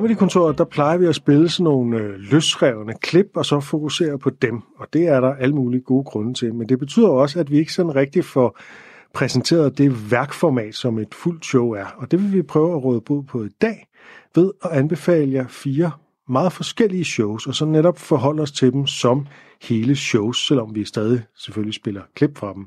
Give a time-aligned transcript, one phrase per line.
[0.00, 4.30] Comedykontoret, der plejer vi at spille sådan nogle øh, løsrevne klip, og så fokusere på
[4.30, 4.62] dem.
[4.78, 6.54] Og det er der alle mulige gode grunde til.
[6.54, 8.58] Men det betyder også, at vi ikke sådan rigtig får
[9.14, 11.84] præsenteret det værkformat, som et fuldt show er.
[11.96, 13.86] Og det vil vi prøve at råde bod på i dag,
[14.34, 15.90] ved at anbefale jer fire
[16.28, 19.26] meget forskellige shows, og så netop forholde os til dem som
[19.62, 22.66] hele shows, selvom vi stadig selvfølgelig spiller klip fra dem.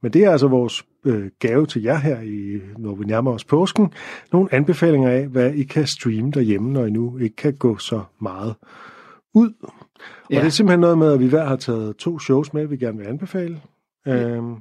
[0.00, 3.44] Men det er altså vores øh, gave til jer her, i, når vi nærmer os
[3.44, 3.92] påsken.
[4.32, 8.02] Nogle anbefalinger af, hvad I kan streame derhjemme, når I nu ikke kan gå så
[8.20, 8.54] meget
[9.34, 9.52] ud.
[9.62, 9.72] Og
[10.30, 10.38] Ja.
[10.38, 12.98] det er simpelthen noget med, at vi hver har taget to shows med, vi gerne
[12.98, 13.60] vil anbefale.
[14.08, 14.54] Øhm,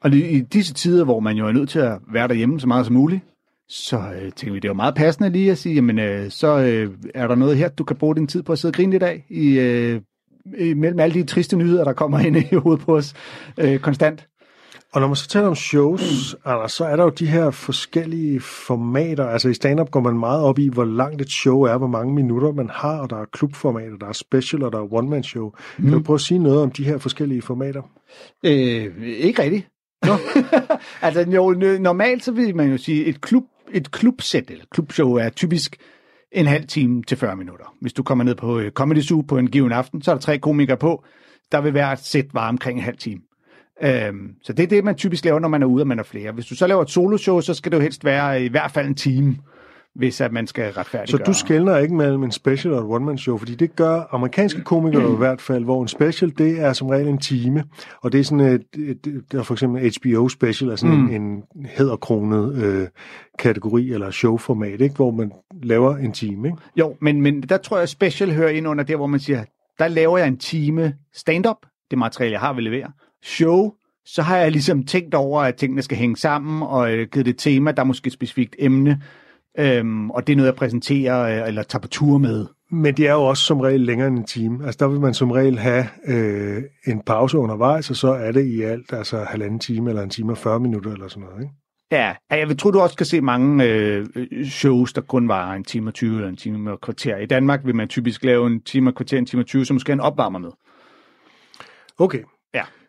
[0.00, 2.86] Og i disse tider, hvor man jo er nødt til at være derhjemme så meget
[2.86, 3.20] som muligt,
[3.68, 6.58] så øh, tænker vi, det er jo meget passende lige at sige, jamen øh, så
[6.58, 8.92] øh, er der noget her, du kan bruge din tid på at sidde og grine
[8.92, 10.00] lidt af, i, øh,
[10.58, 13.14] i- mellem alle de triste nyheder, der kommer ind i hovedet på os
[13.60, 14.26] øh, konstant.
[14.92, 18.40] Og når man så taler om shows, Anders, så er der jo de her forskellige
[18.40, 19.26] formater.
[19.26, 22.14] Altså i stand-up går man meget op i, hvor langt et show er, hvor mange
[22.14, 25.52] minutter man har, og der er klubformater, der er special, og der er one-man-show.
[25.78, 25.84] Mm.
[25.84, 27.82] Kan du prøve at sige noget om de her forskellige formater?
[28.44, 29.68] Øh, ikke rigtigt.
[30.06, 30.12] Nå.
[31.02, 35.28] altså jo, normalt så vil man jo sige, et, klub, et klubsæt eller klubshow er
[35.28, 35.76] typisk
[36.32, 37.74] en halv time til 40 minutter.
[37.80, 40.20] Hvis du kommer ned på øh, Comedy Zoo på en given aften, så er der
[40.20, 41.04] tre komikere på.
[41.52, 43.20] Der vil være et sæt vare omkring en halv time.
[43.82, 46.02] Øhm, så det er det, man typisk laver, når man er ude, og man er
[46.02, 46.32] flere.
[46.32, 48.86] Hvis du så laver et soloshow, så skal det jo helst være i hvert fald
[48.86, 49.36] en time,
[49.94, 51.26] hvis at man skal Så retfærdiggøre.
[51.26, 55.14] du skældner ikke mellem en special og et one-man-show, fordi det gør amerikanske komikere jo
[55.14, 57.64] i hvert fald, hvor en special, det er som regel en time,
[58.02, 61.08] og det er sådan et, et der er for eksempel HBO special, sådan mm.
[61.14, 62.88] en, en hæderkronet øh,
[63.38, 64.94] kategori eller showformat, ikke?
[64.94, 66.48] hvor man laver en time.
[66.48, 66.58] Ikke?
[66.76, 69.44] Jo, men, men der tror jeg, special hører ind under der, hvor man siger,
[69.78, 71.56] der laver jeg en time stand-up,
[71.90, 72.92] det materiale, jeg har vil levere.
[73.22, 73.72] Show,
[74.04, 77.38] så har jeg ligesom tænkt over, at tingene skal hænge sammen, og øh, givet det
[77.38, 79.02] tema, der er måske et specifikt emne,
[79.58, 82.46] øhm, og det er noget, jeg præsenterer, øh, eller tager på tur med.
[82.70, 84.66] Men det er jo også som regel længere end en time.
[84.66, 88.46] Altså der vil man som regel have øh, en pause undervejs, og så er det
[88.46, 91.42] i alt altså halvanden time eller en time og 40 minutter eller sådan noget.
[91.42, 91.54] Ikke?
[91.92, 94.06] Ja, jeg vil tro, du også kan se mange øh,
[94.46, 97.16] shows, der kun varer en time og 20 eller en time og kvarter.
[97.16, 99.72] I Danmark vil man typisk lave en time og kvarter, en time og 20, så
[99.72, 100.50] måske en opvarmer med.
[101.98, 102.22] Okay.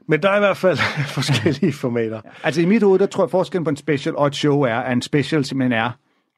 [0.10, 0.78] Men der er i hvert fald
[1.18, 2.22] forskellige formater.
[2.44, 4.76] Altså i mit hoved, der tror jeg forskellen på en special og et show er,
[4.76, 5.92] at en special simpelthen er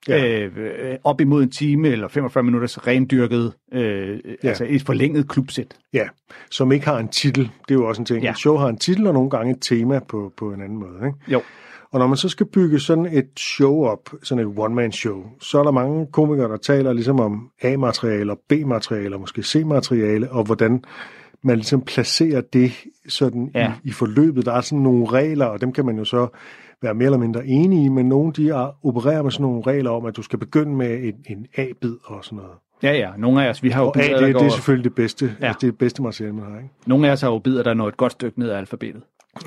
[0.08, 0.40] Ja.
[0.46, 4.48] øh, op imod en time eller 45 minutters rendyrket, øh, Ja.
[4.50, 5.76] altså et forlænget klubsæt.
[5.94, 6.04] Ja,
[6.52, 7.44] som ikke har en titel.
[7.44, 8.24] Det er jo også en ting.
[8.24, 8.32] Ja.
[8.32, 10.96] Et show har en titel og nogle gange et tema på, på en anden måde.
[11.06, 11.18] Ikke?
[11.28, 11.42] Jo.
[11.92, 15.64] Og når man så skal bygge sådan et show op, sådan et one-man-show, så er
[15.64, 20.84] der mange komikere, der taler ligesom om A-materiale og B-materiale og måske C-materiale, og hvordan
[21.44, 22.72] man ligesom placerer det
[23.08, 23.74] sådan ja.
[23.84, 24.46] I, i forløbet.
[24.46, 26.28] Der er sådan nogle regler, og dem kan man jo så
[26.82, 29.92] være mere eller mindre enige i, men nogle de er, opererer med sådan nogle regler
[29.92, 32.52] om, at du skal begynde med en, en A-bid og sådan noget.
[32.84, 33.10] Ja, ja.
[33.18, 35.36] Nogle af os, vi har jo Og A, bidder, det, det er selvfølgelig det bedste.
[35.42, 35.48] Ja.
[35.48, 36.58] altså det er det bedste materiale, man har.
[36.58, 36.70] Ikke?
[36.86, 39.02] nogle af os har jo bidder, der når et godt stykke ned af alfabetet.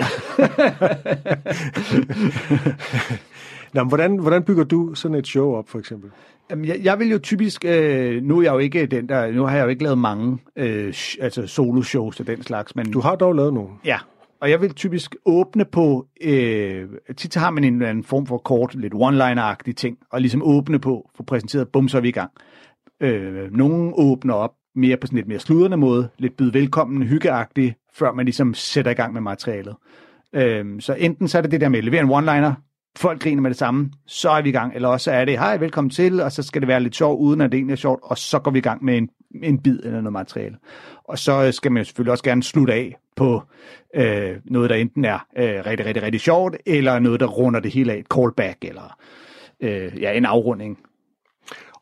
[3.75, 6.11] Nå, men hvordan, hvordan bygger du sådan et show op, for eksempel?
[6.51, 9.45] Jamen, jeg, jeg vil jo typisk, øh, nu er jeg jo ikke den der, nu
[9.45, 13.01] har jeg jo ikke lavet mange øh, sh- altså solo-shows og den slags, men Du
[13.01, 13.71] har dog lavet nogle.
[13.85, 13.99] Ja,
[14.41, 18.75] og jeg vil typisk åbne på, øh, tit har man en anden form for kort,
[18.75, 22.31] lidt one-liner-agtig ting, og ligesom åbne på, få præsenteret, bum, så er vi i gang.
[23.01, 27.75] Øh, nogle åbner op mere på sådan lidt mere sludrende måde, lidt byde velkommen, hyggeagtigt,
[27.95, 29.75] før man ligesom sætter i gang med materialet.
[30.33, 32.53] Øh, så enten så er det det der med at levere en one-liner,
[32.99, 35.57] folk griner med det samme, så er vi i gang, eller også er det, hej,
[35.57, 38.01] velkommen til, og så skal det være lidt sjovt, uden at det egentlig er sjovt,
[38.03, 39.09] og så går vi i gang med en,
[39.43, 40.57] en bid eller noget materiale.
[41.05, 43.43] Og så øh, skal man jo selvfølgelig også gerne slutte af på
[43.95, 47.73] øh, noget, der enten er øh, rigtig, rigtig, rigtig sjovt, eller noget, der runder det
[47.73, 48.97] hele af, et callback, eller
[49.61, 50.79] øh, ja, en afrunding.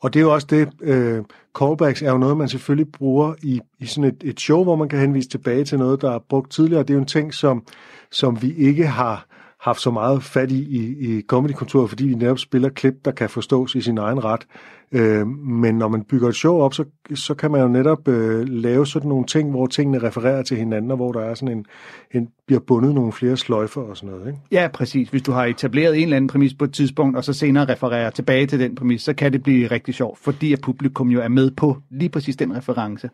[0.01, 1.25] Og det er jo også det, øh,
[1.59, 4.89] callbacks er jo noget, man selvfølgelig bruger i, i sådan et, et show, hvor man
[4.89, 6.83] kan henvise tilbage til noget, der er brugt tidligere.
[6.83, 7.67] Det er jo en ting, som,
[8.11, 9.27] som vi ikke har
[9.63, 13.29] haft så meget fat i i, i comedykontoret, fordi vi netop spiller klip, der kan
[13.29, 14.47] forstås i sin egen ret.
[14.93, 18.49] Øh, men når man bygger et show op, så, så kan man jo netop øh,
[18.49, 21.67] lave sådan nogle ting, hvor tingene refererer til hinanden, og hvor der er sådan en,
[22.15, 24.27] en bliver bundet nogle flere sløjfer og sådan noget.
[24.27, 24.39] Ikke?
[24.53, 25.09] Ja, præcis.
[25.09, 28.11] Hvis du har etableret en eller anden præmis på et tidspunkt, og så senere refererer
[28.11, 31.29] tilbage til den præmis, så kan det blive rigtig sjovt, fordi at publikum jo er
[31.29, 33.11] med på lige præcis den reference.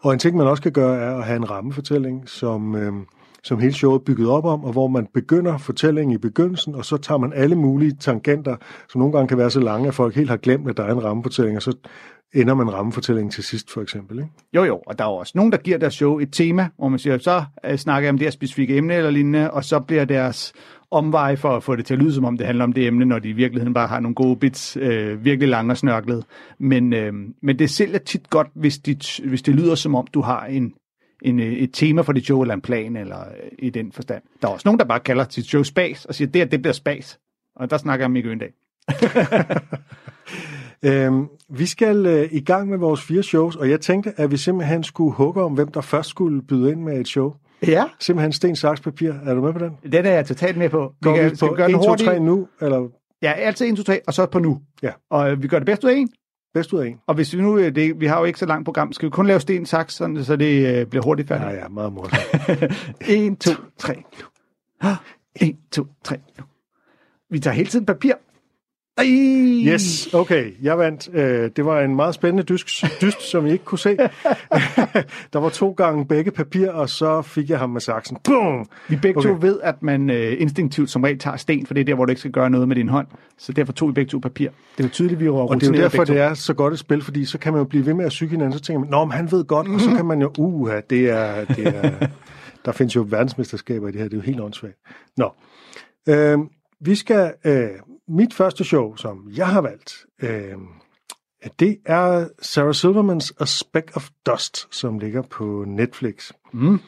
[0.00, 2.92] Og en ting, man også kan gøre, er at have en rammefortælling, som øh,
[3.44, 6.84] som hele showet er bygget op om, og hvor man begynder fortællingen i begyndelsen, og
[6.84, 8.56] så tager man alle mulige tangenter,
[8.88, 10.92] som nogle gange kan være så lange, at folk helt har glemt, at der er
[10.92, 11.76] en rammefortælling, og så
[12.34, 14.18] ender man rammefortællingen til sidst, for eksempel.
[14.18, 14.30] Ikke?
[14.54, 16.98] Jo, jo, og der er også nogen, der giver deres show et tema, hvor man
[16.98, 20.04] siger, så øh, snakker jeg om det her specifikke emne eller lignende, og så bliver
[20.04, 20.52] deres
[20.90, 23.04] omvej for at få det til at lyde, som om det handler om det emne,
[23.04, 26.24] når de i virkeligheden bare har nogle gode bits, øh, virkelig lange og snørklet.
[26.58, 27.12] Men, øh,
[27.42, 30.72] men det sælger tit godt, hvis, dit, hvis det lyder som om, du har en,
[31.22, 34.22] en, et tema for dit show, eller en plan, eller øh, i den forstand.
[34.42, 36.62] Der er også nogen, der bare kalder sit show spas, og siger, det her, det
[36.62, 37.18] bliver spas.
[37.56, 38.50] Og der snakker jeg om Mikke Øndal.
[40.84, 44.36] Øhm, vi skal øh, i gang med vores fire shows, og jeg tænkte, at vi
[44.36, 47.34] simpelthen skulle hugge om, hvem der først skulle byde ind med et show.
[47.66, 47.84] Ja.
[48.00, 49.12] Simpelthen sten, saks, papir.
[49.26, 49.92] Er du med på den?
[49.92, 50.92] Den er jeg totalt med på.
[51.02, 52.08] Går vi, kan, vi skal på vi gøre 1, den 2, hurtigt?
[52.08, 52.48] 3 nu?
[52.60, 52.88] Eller
[53.22, 54.60] Ja, altid 1, 2, 3, og så på nu.
[54.82, 54.90] Ja.
[55.10, 56.08] Og øh, vi gør det bedst ud af en.
[56.54, 56.98] Bedst ud af en?
[57.06, 59.10] Og hvis vi nu, øh, det, vi har jo ikke så langt program, skal vi
[59.10, 61.62] kun lave sten, saks, sådan, så det øh, bliver hurtigt Ja, færdigt.
[61.62, 62.22] ja, meget morsomt.
[63.08, 64.02] 1, 2, 3.
[65.40, 66.16] 1, 2, 3.
[67.30, 68.12] Vi tager hele tiden papir.
[68.98, 69.04] Ej!
[69.66, 71.08] Yes, okay, jeg vandt.
[71.14, 73.96] Øh, Det var en meget spændende dyst, dyst som I ikke kunne se.
[75.32, 78.16] Der var to gange begge papir, og så fik jeg ham med saksen.
[78.24, 78.66] Boom!
[78.88, 79.28] Vi begge okay.
[79.28, 79.40] Okay.
[79.40, 82.04] to ved, at man øh, instinktivt som regel tager sten, for det er der, hvor
[82.04, 83.06] du ikke skal gøre noget med din hånd.
[83.38, 84.48] Så derfor tog vi begge to papir.
[84.48, 86.72] Det er jo tydeligt, vi var Og det er jo derfor, det er så godt
[86.72, 88.80] et spil, fordi så kan man jo blive ved med at syge hinanden, så tænker
[88.80, 91.66] man, nå, men han ved godt, og så kan man jo, uha, det er, det
[91.66, 92.06] er,
[92.64, 94.76] der findes jo verdensmesterskaber i det her, det er jo helt åndssvagt.
[95.16, 95.32] Nå,
[96.08, 96.38] øh,
[96.80, 97.68] vi skal, øh,
[98.12, 100.58] mit første show, som jeg har valgt, øh,
[101.60, 106.30] det er Sarah Silvermans A Speck of Dust, som ligger på Netflix.
[106.52, 106.80] Mm.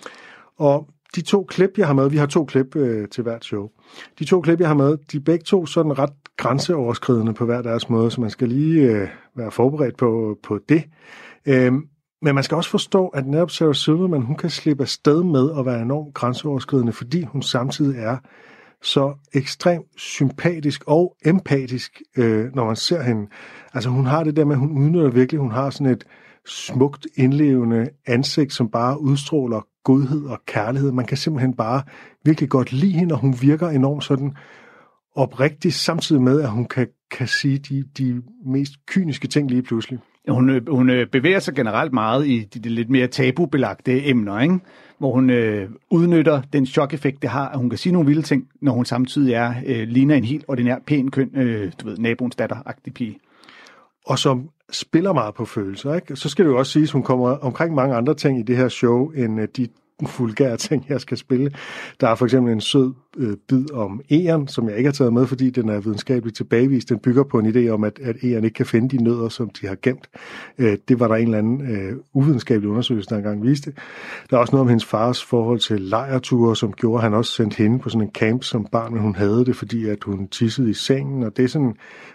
[0.57, 3.69] Og de to klip, jeg har med, vi har to klip øh, til hvert show.
[4.19, 7.63] De to klip, jeg har med, de er begge to sådan ret grænseoverskridende på hver
[7.63, 10.85] deres måde, så man skal lige øh, være forberedt på, på det.
[11.47, 11.89] Øhm,
[12.23, 15.67] men man skal også forstå, at netop Sarah Silverman, hun kan slippe afsted med at
[15.67, 18.17] være enormt grænseoverskridende, fordi hun samtidig er
[18.85, 23.27] så ekstremt sympatisk og empatisk, øh, når man ser hende.
[23.75, 26.05] Altså hun har det der med, at hun udnytter virkelig, hun har sådan et
[26.47, 30.93] smukt, indlevende ansigt, som bare udstråler godhed og kærlighed.
[30.93, 31.83] Man kan simpelthen bare
[32.25, 34.33] virkelig godt lide hende, og hun virker enormt sådan
[35.17, 39.99] oprigtig, samtidig med, at hun kan, kan sige de, de mest kyniske ting lige pludselig.
[40.29, 44.41] Hun, øh, hun øh, bevæger sig generelt meget i de, de lidt mere tabubelagte emner,
[44.41, 44.59] ikke?
[45.05, 48.49] Hvor hun øh, udnytter den chok-effekt, det har, at hun kan sige nogle vilde ting,
[48.61, 52.37] når hun samtidig er øh, ligner en helt ordinær, pæn, køn, øh, du ved, naboens
[52.37, 53.19] datter-agtig pige.
[54.07, 55.95] og som spiller meget på følelser.
[55.95, 56.17] Ikke?
[56.17, 58.57] Så skal det jo også siges, at hun kommer omkring mange andre ting i det
[58.57, 59.69] her show, end øh, de
[60.19, 61.51] vulgære ting, jeg skal spille.
[62.01, 65.13] Der er for eksempel en sød øh, bid om æren, som jeg ikke har taget
[65.13, 66.89] med, fordi den er videnskabeligt tilbagevist.
[66.89, 69.51] Den bygger på en idé om, at, at æren ikke kan finde de nødder, som
[69.51, 70.09] de har gemt.
[70.59, 73.73] Øh, det var der en eller anden øh, uvidenskabelig undersøgelse, der engang viste.
[74.31, 77.33] Der er også noget om hendes fars forhold til lejreture, som gjorde, at han også
[77.33, 80.29] sendte hende på sådan en camp som barn, men hun havde det, fordi at hun
[80.29, 81.75] tissede i sengen, og det er sådan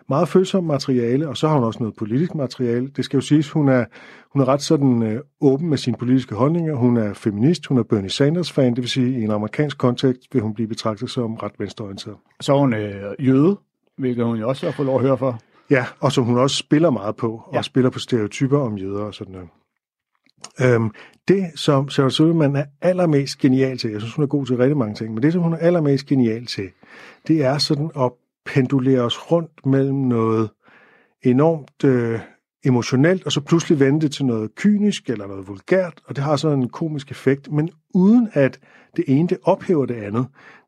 [0.09, 2.87] meget følsomt materiale, og så har hun også noget politisk materiale.
[2.95, 3.85] Det skal jo siges, hun er,
[4.33, 6.75] hun er ret sådan øh, åben med sine politiske holdninger.
[6.75, 10.41] Hun er feminist, hun er Bernie Sanders-fan, det vil sige, i en amerikansk kontekst vil
[10.41, 12.15] hun blive betragtet som ret venstreorienteret.
[12.41, 13.57] Så er hun øh, jøde,
[13.97, 15.39] hvilket hun jo også har fået lov at høre for.
[15.69, 17.61] Ja, og som hun også spiller meget på, og Ja.
[17.61, 19.49] spiller på stereotyper om jøder og sådan noget.
[20.61, 20.91] Øhm,
[21.27, 24.77] det, som Sarah Silverman er allermest genial til, jeg synes, hun er god til rigtig
[24.77, 26.69] mange ting, men det, som hun er allermest genial til,
[27.27, 28.11] det er sådan at
[28.45, 30.49] pendulere os rundt mellem noget
[31.23, 32.19] enormt øh,
[32.65, 36.35] emotionelt, og så pludselig vende det til noget kynisk eller noget vulgært, og det har
[36.35, 38.59] sådan en komisk effekt, men uden at
[38.95, 40.25] det ene det ophæver det andet.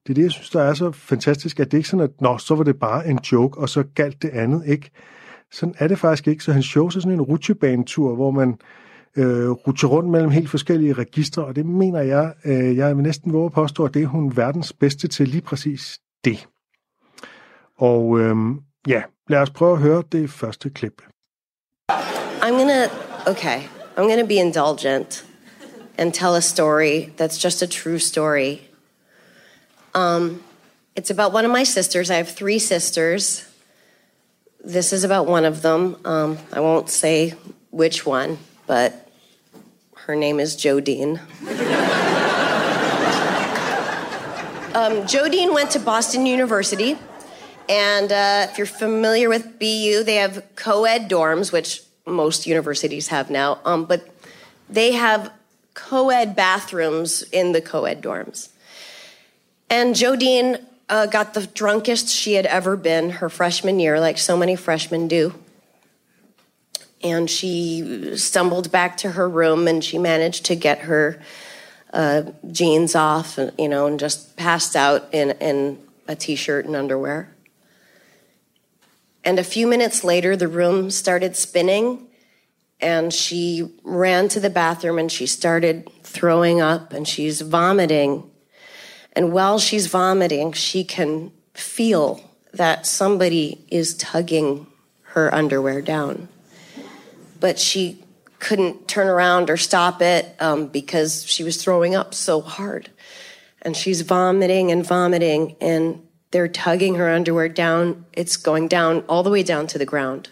[0.08, 2.38] Det er det, jeg synes, der er så fantastisk, at det ikke sådan, at nå,
[2.38, 4.92] så var det bare en joke, og så galt det andet ikke.
[5.52, 6.44] Sådan er det faktisk ikke.
[6.44, 8.60] Så han show er sådan en rutsjebanetur, hvor man
[9.18, 13.34] øh, rutscher rundt mellem helt forskellige registre, og det mener jeg, øh, jeg vil næsten
[13.34, 16.48] våge at påstå, at det er hun verdens bedste til lige præcis det.
[17.78, 18.36] Og øh,
[18.88, 21.02] ja, lad os prøve at høre det første klip.
[22.42, 22.86] I'm gonna,
[23.28, 23.60] okay,
[23.98, 25.26] I'm gonna be indulgent
[25.98, 28.71] and tell a story that's just a true story.
[29.94, 30.44] Um,
[30.96, 32.12] it's about one of my sisters.
[32.12, 33.48] I have three sisters.
[34.64, 35.98] This is about one of them.
[36.06, 37.34] Um, I won't say
[37.72, 39.10] which one, but
[39.96, 41.20] her name is Jodine.
[44.76, 46.98] um, Jodine went to Boston University.
[47.70, 53.08] And uh, if you're familiar with BU, they have co ed dorms, which most universities
[53.08, 54.08] have now, um, but
[54.70, 55.32] they have
[55.74, 58.50] co ed bathrooms in the co ed dorms.
[59.72, 64.36] And Jodine uh, got the drunkest she had ever been her freshman year, like so
[64.36, 65.34] many freshmen do.
[67.02, 71.22] And she stumbled back to her room and she managed to get her
[71.94, 76.76] uh, jeans off, you know, and just passed out in, in a t shirt and
[76.76, 77.34] underwear.
[79.24, 82.08] And a few minutes later, the room started spinning,
[82.82, 88.31] and she ran to the bathroom and she started throwing up and she's vomiting.
[89.14, 92.22] And while she's vomiting, she can feel
[92.54, 94.68] that somebody is tugging
[95.02, 96.30] her underwear down.
[97.40, 98.04] But she
[98.40, 102.90] couldn't turn around or stop it um, because she was throwing up so hard.
[103.62, 106.02] And she's vomiting and vomiting, and
[106.32, 108.06] they're tugging her underwear down.
[108.14, 110.30] It's going down all the way down to the ground.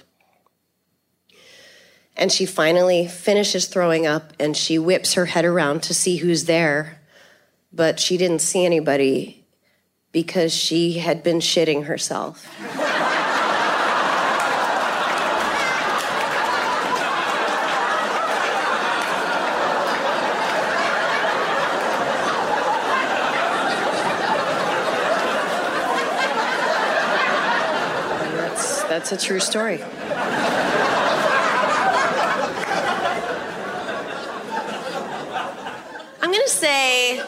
[2.20, 6.46] And she finally finishes throwing up and she whips her head around to see who's
[6.46, 6.99] there.
[7.72, 9.46] But she didn't see anybody
[10.12, 12.48] because she had been shitting herself.
[28.36, 29.84] that's, that's a true story.
[36.22, 37.24] I'm going to say,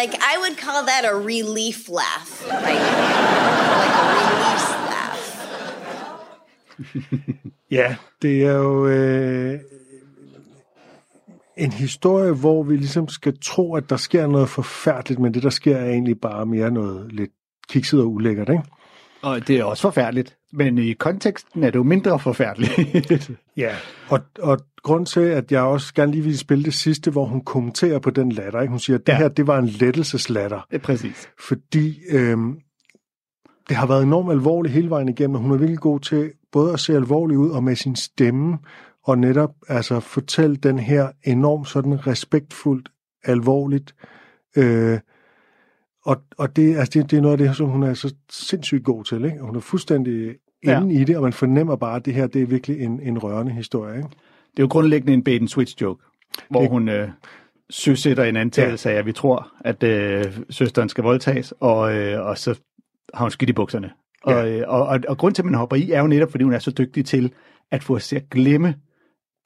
[0.00, 2.28] like, I would call that a relief laugh.
[2.46, 2.82] Like,
[3.82, 5.22] like a release laugh.
[7.70, 9.60] Ja, det er jo øh,
[11.56, 15.50] en historie, hvor vi ligesom skal tro, at der sker noget forfærdeligt, men det, der
[15.50, 17.30] sker, er egentlig bare mere noget lidt
[17.68, 18.62] kikset og ulækkert, ikke?
[19.22, 23.30] Og det er også forfærdeligt, men i konteksten er det jo mindre forfærdeligt.
[23.56, 23.74] Ja,
[24.08, 27.40] og, og grund til, at jeg også gerne lige vil spille det sidste, hvor hun
[27.44, 28.70] kommenterer på den latter, ikke?
[28.70, 29.18] hun siger, at det Ja.
[29.18, 31.28] her, det var en lettelseslatter, det er præcis.
[31.48, 32.58] fordi øhm,
[33.68, 36.72] det har været enormt alvorligt hele vejen igennem, og hun er virkelig god til både
[36.72, 38.58] at se alvorlig ud og med sin stemme,
[39.04, 42.88] og netop altså fortælle den her enormt sådan respektfuldt,
[43.24, 43.94] alvorligt,
[44.56, 44.98] øh,
[46.04, 48.84] og, og det, altså det, det er noget af det, som hun er så sindssygt
[48.84, 49.24] god til.
[49.24, 49.38] Ikke?
[49.40, 50.80] Hun er fuldstændig Ja.
[50.80, 53.18] inde i det, og man fornemmer bare, at det her det er virkelig en, en
[53.18, 53.96] rørende historie.
[53.96, 54.08] Ikke?
[54.56, 56.02] Det er jo grundlæggende en bait and switch joke,
[56.50, 57.08] hvor Det- hun øh,
[57.70, 62.38] søsætter en antagelse af, at vi tror, at øh, søsteren skal voldtages, og, øh, og
[62.38, 62.60] så
[63.14, 63.90] har hun skidt i bukserne.
[64.24, 64.46] Og, Ja.
[64.60, 66.52] øh, og, og, og grund til, at man hopper i, er jo netop, fordi hun
[66.52, 67.32] er så dygtig til
[67.70, 68.74] at få os til at glemme,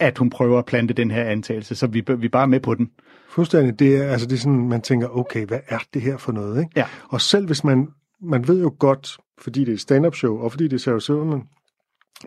[0.01, 2.75] at hun prøver at plante den her antagelse, så vi, vi er bare med på
[2.75, 2.91] den.
[3.29, 3.79] Fuldstændig.
[3.79, 6.59] Det er, altså det er sådan, man tænker, okay, hvad er det her for noget?
[6.61, 6.71] Ikke?
[6.77, 6.85] Ja.
[7.09, 7.89] Og selv hvis man,
[8.23, 11.43] man ved jo godt, fordi det er stand-up show, og fordi det er Sarah Silverman,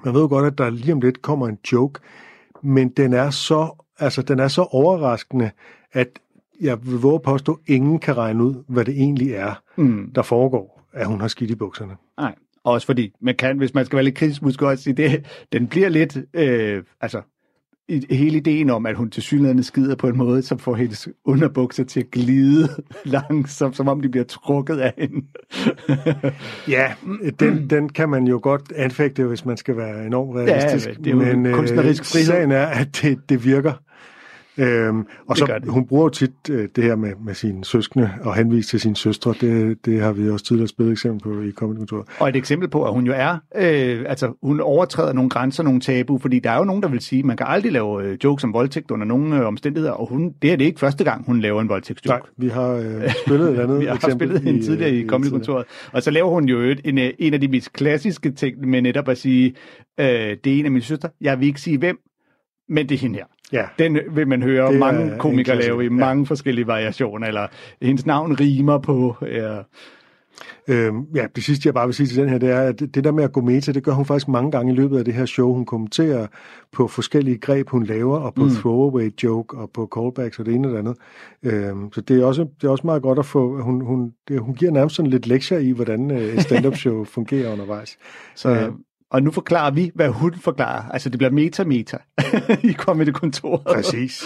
[0.05, 1.99] man ved jo godt, at der lige om lidt kommer en joke,
[2.63, 5.51] men den er så, altså den er så overraskende,
[5.91, 6.07] at
[6.61, 10.11] jeg vil våge at påstå, at ingen kan regne ud, hvad det egentlig er, Mm.
[10.15, 11.95] der foregår, at hun har skidt i bukserne.
[12.17, 15.25] Nej, også fordi, man kan, hvis man skal være lidt kritisk, måske også sige, det,
[15.53, 17.21] den bliver lidt, øh, altså,
[18.09, 21.83] hele ideen om, at hun til synligheden skider på en måde, som får hendes underbukser
[21.83, 22.69] til at glide
[23.05, 25.25] langsomt, som om de bliver trukket af hende.
[26.67, 26.93] Ja,
[27.39, 30.89] den, den kan man jo godt anfægte, hvis man skal være enormt realistisk.
[30.97, 32.25] det er jo men kunstnerisk frihed.
[32.25, 33.73] sagen er, at det, det virker.
[34.57, 35.69] Øhm, og så det.
[35.71, 38.95] hun bruger jo tit øh, det her med, med sine søskende og henvise til sine
[38.95, 39.33] søstre.
[39.41, 42.83] Det, det har vi også tidligere spillet eksempel på i Comedy Og et eksempel på,
[42.83, 46.57] at hun jo er, øh, altså hun overtræder nogle grænser, nogle tabu, fordi der er
[46.57, 49.05] jo nogen, der vil sige, at man kan aldrig lave øh, jokes om voldtægt under
[49.05, 52.19] nogen øh, omstændigheder, og hun, det er det ikke første gang, hun laver en voldtægtsjoke.
[52.21, 54.17] Nej, vi har øh, spillet et andet Vi har eksempel.
[54.27, 55.65] spillet hende tidligere i øh, Comedy-kontoret.
[55.91, 58.81] Og så laver hun jo et- en, øh, en af de mest klassiske ting med
[58.81, 59.53] netop at sige,
[59.99, 61.97] øh, det er en af mine søstre, jeg vil ikke sige hvem,
[62.69, 63.25] men det er hende her.
[63.51, 65.91] Ja, Den vil man høre Det mange komikere lave i ja.
[65.91, 67.47] mange forskellige variationer, eller
[67.81, 69.15] hendes navn rimer på...
[69.21, 69.61] Ja,
[70.67, 73.03] Øhm, ja, det sidste, jeg bare vil sige til den her, det er, at det
[73.03, 75.13] der med at gå meta, det gør hun faktisk mange gange i løbet af det
[75.13, 75.53] her show.
[75.53, 76.27] Hun kommenterer
[76.71, 78.49] på forskellige greb, hun laver, og på mm.
[78.49, 80.95] throwaway joke, og på callbacks, og det ene og det andet.
[81.43, 84.39] Øhm, så det er, også, det er også meget godt at få, hun, hun, det,
[84.39, 87.97] hun giver nærmest sådan lidt lektier i, hvordan øh, et stand-up show fungerer undervejs.
[88.35, 88.69] så, Ja.
[89.13, 90.89] Og nu forklarer vi, hvad hun forklarer.
[90.89, 91.97] Altså, det bliver meta-meta
[92.69, 93.63] i Comedy-kontoret.
[93.63, 94.23] Præcis.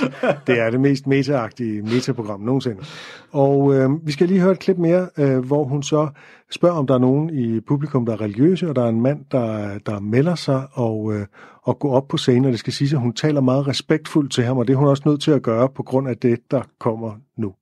[0.48, 2.84] Det er det mest meta-agtige metaprogram nogensinde.
[3.32, 6.10] Og øh, vi skal lige høre et klip mere, øh, hvor hun så
[6.52, 9.26] spørger, om der er nogen i publikum, der er religiøse, og der er en mand,
[9.32, 11.26] der, der melder sig og, øh,
[11.64, 14.44] og går op på scenen, og det skal sige, at hun taler meget respektfuldt til
[14.44, 16.62] ham, og det er hun også nødt til at gøre på grund af det, der
[16.80, 17.54] kommer nu.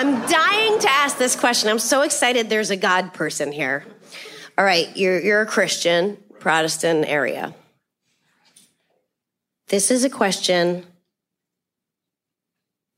[0.00, 1.76] I'm dying to ask this question.
[1.76, 3.80] I'm so excited there's a God person here.
[4.58, 7.54] all right, you're, you're a Christian, Protestant area.
[9.68, 10.84] This is a question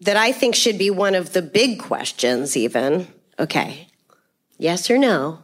[0.00, 3.06] that I think should be one of the big questions, even.
[3.38, 3.88] Okay,
[4.58, 5.38] yes or no?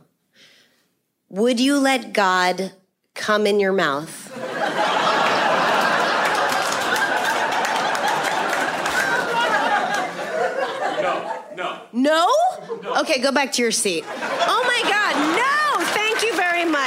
[1.28, 2.72] Would you let God
[3.14, 4.36] come in your mouth?
[11.00, 11.82] No, no.
[11.92, 12.28] No?
[13.00, 14.04] Okay, go back to your seat.
[14.08, 15.09] Oh my God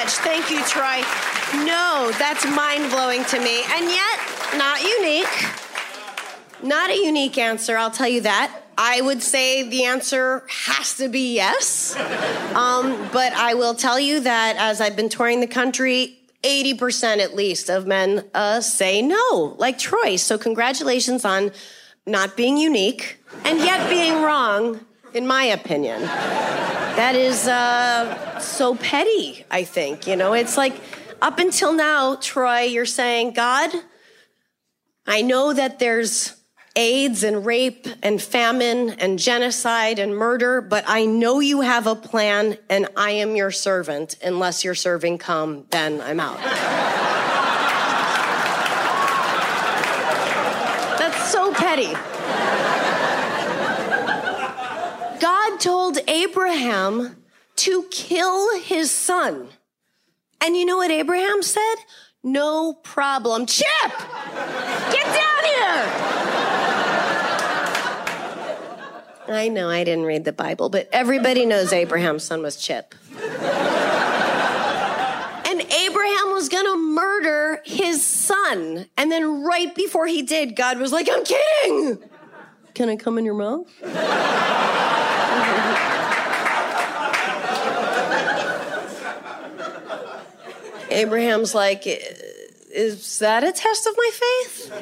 [0.03, 0.13] much.
[0.15, 1.01] Thank you, Troy.
[1.65, 3.63] No, that's mind blowing to me.
[3.71, 4.19] And yet,
[4.57, 5.27] not unique.
[6.61, 8.53] Not a unique answer, I'll tell you that.
[8.77, 11.95] I would say the answer has to be yes.
[12.53, 17.35] Um, but I will tell you that as I've been touring the country, 80% at
[17.35, 20.15] least of men uh, say no, like Troy.
[20.17, 21.51] So, congratulations on
[22.05, 24.81] not being unique and yet being wrong,
[25.13, 26.01] in my opinion.
[26.95, 30.05] That is uh, so petty, I think.
[30.05, 30.79] You know, it's like
[31.23, 33.71] up until now, Troy, you're saying, God,
[35.07, 36.35] I know that there's
[36.75, 41.95] AIDS and rape and famine and genocide and murder, but I know you have a
[41.95, 44.15] plan and I am your servant.
[44.23, 46.39] Unless you're serving come, then I'm out.
[50.99, 51.93] That's so petty.
[55.19, 57.15] God told Abraham
[57.55, 59.47] to kill his son.
[60.43, 61.75] And you know what Abraham said?
[62.21, 63.45] No problem.
[63.45, 63.65] Chip!
[63.87, 65.85] Get down here!
[69.29, 72.93] I know I didn't read the Bible, but everybody knows Abraham's son was Chip.
[73.15, 73.21] and
[75.61, 78.87] Abraham was to murder his son.
[78.97, 81.99] And then right before he did, God was like, I'm kidding.
[82.73, 83.71] Can I come in your mouth?
[90.93, 94.73] Abraham's like, Is that a test of my faith?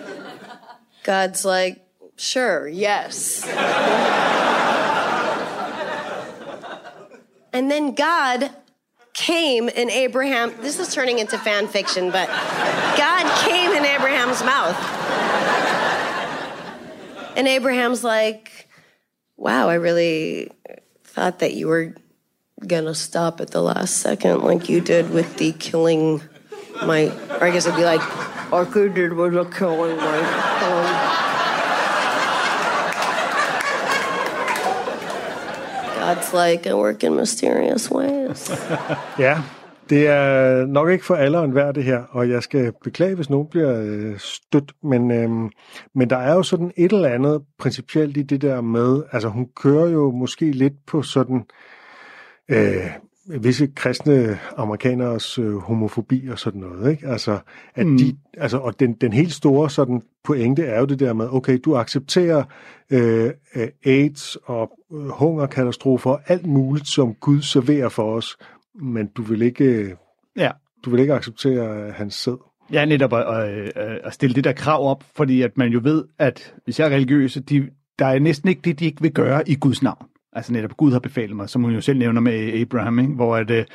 [1.03, 1.85] God's like,
[2.17, 3.47] Sure, yes.
[7.51, 8.51] and then God
[9.13, 10.53] came in Abraham.
[10.61, 12.27] This is turning into fan fiction, but
[12.97, 14.77] God came in Abraham's mouth.
[17.35, 18.67] And Abraham's like,
[19.37, 20.51] Wow, I really
[21.03, 21.95] thought that you were
[22.67, 26.21] gonna stop at the last second, like you did with the killing
[26.85, 27.11] my.
[27.39, 28.01] Or I guess it'd be like,
[28.51, 30.19] all I did was a killing my.
[30.65, 31.11] Um,
[35.95, 38.51] God's like, I work in mysterious ways.
[39.19, 39.41] Ja,
[39.89, 43.29] det er nok ikke for alle og enhver det her, og jeg skal beklage, hvis
[43.29, 45.49] nogen bliver øh, stødt, men, øhm,
[45.95, 49.47] men der er jo sådan et eller andet principielt i det der med, altså hun
[49.55, 51.70] kører jo måske lidt på sådan øh,
[53.39, 57.07] visse kristne amerikaners øh, homofobi og sådan noget, ikke?
[57.07, 57.39] Altså,
[57.75, 57.97] at mm.
[57.97, 61.59] de, altså, og den, den helt store sådan pointe er jo det der med, okay,
[61.65, 62.43] du accepterer
[62.89, 68.37] øh, øh, AIDS og øh, hungerkatastrofer og alt muligt, som Gud serverer for os,
[68.81, 69.95] men du vil ikke,
[70.37, 70.51] Ja.
[70.85, 72.37] du vil ikke acceptere øh, hans sæd.
[72.71, 76.03] Ja, netop at, at, at stille det der krav op, fordi at man jo ved,
[76.19, 79.49] at hvis jeg er religiøs, de, der er næsten ikke det, de ikke vil gøre
[79.49, 80.05] i Guds navn.
[80.33, 83.13] Altså netop, Gud har befalet mig, som hun jo selv nævner med Abraham, ikke?
[83.13, 83.65] hvor at, øh,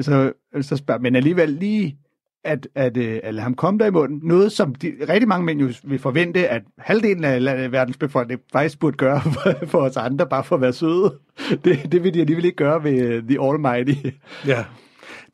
[0.00, 1.98] så, så spørger, men alligevel lige
[2.44, 4.20] at, at, øh, at lade ham komme der i munden.
[4.22, 8.78] Noget, som de, rigtig mange mænd jo vil forvente, at halvdelen af verdens befolkning faktisk
[8.80, 11.14] burde gøre for, for os andre, bare for at være søde.
[11.64, 14.08] Det, det vil de alligevel ikke gøre ved øh, The Almighty.
[14.46, 14.64] Ja.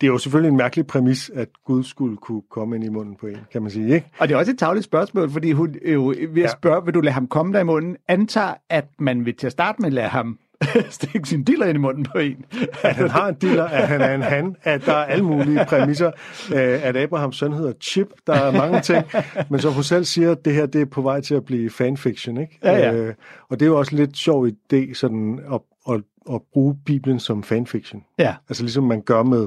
[0.00, 3.16] Det er jo selvfølgelig en mærkelig præmis, at Gud skulle kunne komme ind i munden
[3.20, 4.06] på en, kan man sige, ikke?
[4.18, 6.48] Og det er også et tavligt spørgsmål, fordi hun jo ved at Ja.
[6.48, 9.52] spørge, vil du lade ham komme der i munden, antager, at man vil til at
[9.52, 10.38] starte med lade ham
[10.90, 12.44] stikke sin diller ind i munden på en.
[12.82, 15.64] At han har en dealer, at han er en han, at der er alle mulige
[15.68, 16.10] præmisser,
[16.54, 19.04] øh, at Abrahams søn hedder Chip, der er mange ting,
[19.50, 22.36] men som hun selv siger, det her det er på vej til at blive fanfiction,
[22.40, 22.58] ikke?
[22.64, 22.94] Ja, ja.
[22.94, 23.14] Øh,
[23.48, 25.60] og det er jo også en lidt sjov idé, sådan at,
[25.94, 26.00] at,
[26.34, 28.04] at bruge Bibelen som fanfiction.
[28.18, 28.34] Ja.
[28.48, 29.46] Altså ligesom man gør med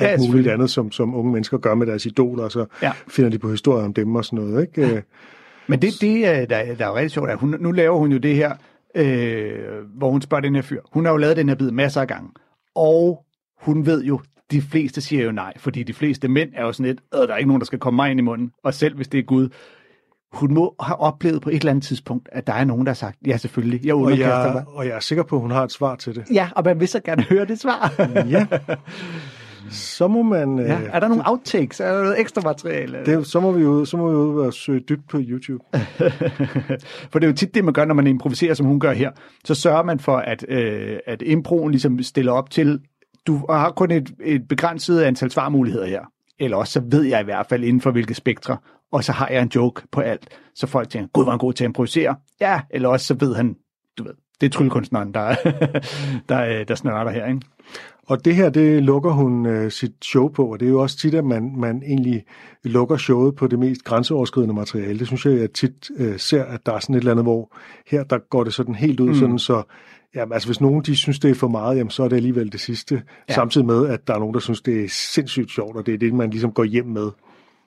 [0.00, 0.52] Ja, alt muligt selvfølgelig.
[0.52, 2.92] andet, som, som unge mennesker gør med deres idoler, og så Ja.
[3.08, 4.94] finder de på historier om dem og sådan noget, ikke?
[4.96, 5.02] Øh,
[5.66, 8.12] Men det, det er- der, der er jo rigtig sjovt, at hun, nu laver hun
[8.12, 8.52] jo det her,
[8.94, 10.80] øh, hvor hun spørger den her fyr.
[10.92, 12.30] Hun har jo lavet den her bid masser af gange,
[12.74, 13.24] og
[13.60, 16.86] hun ved jo, de fleste siger jo nej, fordi de fleste mænd er jo sådan
[16.86, 18.96] lidt, øh, der er ikke nogen, der skal komme mig ind i munden, og selv
[18.96, 19.48] hvis det er Gud.
[20.32, 22.94] Hun må have oplevet på et eller andet tidspunkt, at der er nogen, der har
[22.94, 24.64] sagt, ja selvfølgelig, jeg og, underkaster jeg, mig.
[24.66, 26.24] og jeg er sikker på, at hun har et svar til det.
[26.32, 27.92] Ja, og man vil så gerne høre det svar.
[28.28, 28.46] Ja.
[29.70, 30.58] Så må man...
[30.58, 31.80] ja, øh, er der nogle outtakes?
[31.80, 32.98] Er der noget ekstra materiale?
[33.06, 35.64] Det, så må vi jo så må vi ud og søge dybt på YouTube.
[37.10, 39.10] For det er jo tit det, man gør, når man improviserer, som hun gør her.
[39.44, 42.80] Så sørger man for, at, øh, at improen ligesom stiller op til,
[43.26, 46.00] du har kun et, et begrænset antal svarmuligheder her.
[46.38, 48.56] Eller også så ved jeg i hvert fald inden for hvilke spektre,
[48.92, 50.28] og så har jeg en joke på alt.
[50.54, 52.16] Så folk tænker, gud, var han god til at improvisere.
[52.40, 53.56] Ja, eller også så ved han,
[53.98, 55.34] du ved, det er tryllekunstneren, der,
[56.28, 57.40] der, der snørter her, ikke?
[58.06, 60.98] Og det her, det lukker hun øh, sit show på, og det er jo også
[60.98, 62.24] tit, at man, man egentlig
[62.64, 64.98] lukker showet på det mest grænseoverskridende materiale.
[64.98, 67.56] Det synes jeg, jeg tit øh, ser, at der er sådan et eller andet, hvor
[67.86, 69.14] her, der går det sådan helt ud, mm.
[69.14, 69.62] sådan så
[70.14, 72.52] Jamen, altså hvis nogen de synes, det er for meget, jamen, så er det alligevel
[72.52, 73.02] det sidste.
[73.28, 73.34] Ja.
[73.34, 75.98] Samtidig med, at der er nogen, der synes, det er sindssygt sjovt, og det er
[75.98, 77.10] det, man ligesom går hjem med.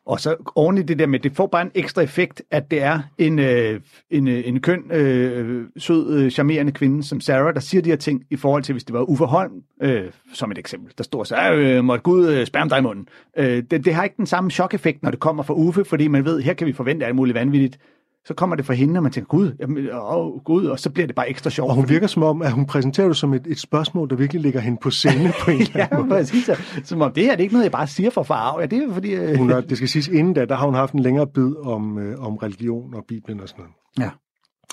[0.05, 2.81] Og så oven i det der med, det får bare en ekstra effekt, at det
[2.81, 7.59] er en, øh, en, øh, en køn, øh, sød, øh, charmerende kvinde som Sarah, der
[7.59, 10.57] siger de her ting i forhold til, hvis det var Uffe Holm, øh, som et
[10.57, 13.07] eksempel, der står så, øh, måtte Gud øh, spærme dig i munden.
[13.37, 16.25] Øh, det, det har ikke den samme chok-effekt, når det kommer fra Uffe, fordi man
[16.25, 17.79] ved, her kan vi forvente alt muligt vanvittigt
[18.25, 21.07] så kommer det fra hende, og man tænker, gud, jamen, åh, gud, og så bliver
[21.07, 21.69] det bare ekstra sjovt.
[21.69, 24.41] Og hun virker som om, at hun præsenterer det som et, et spørgsmål, der virkelig
[24.41, 26.19] ligger hende på scene på en eller anden måde.
[26.19, 26.49] præcis.
[26.83, 28.59] Som om det her det er ikke noget, jeg bare siger for far.
[28.59, 29.13] Ja, det er fordi...
[29.13, 29.37] Øh...
[29.37, 31.97] Hun har, det skal siges, inden da, der har hun haft en længere bid om,
[31.97, 33.75] øh, om religion og Bibelen og sådan noget.
[33.99, 34.09] Ja.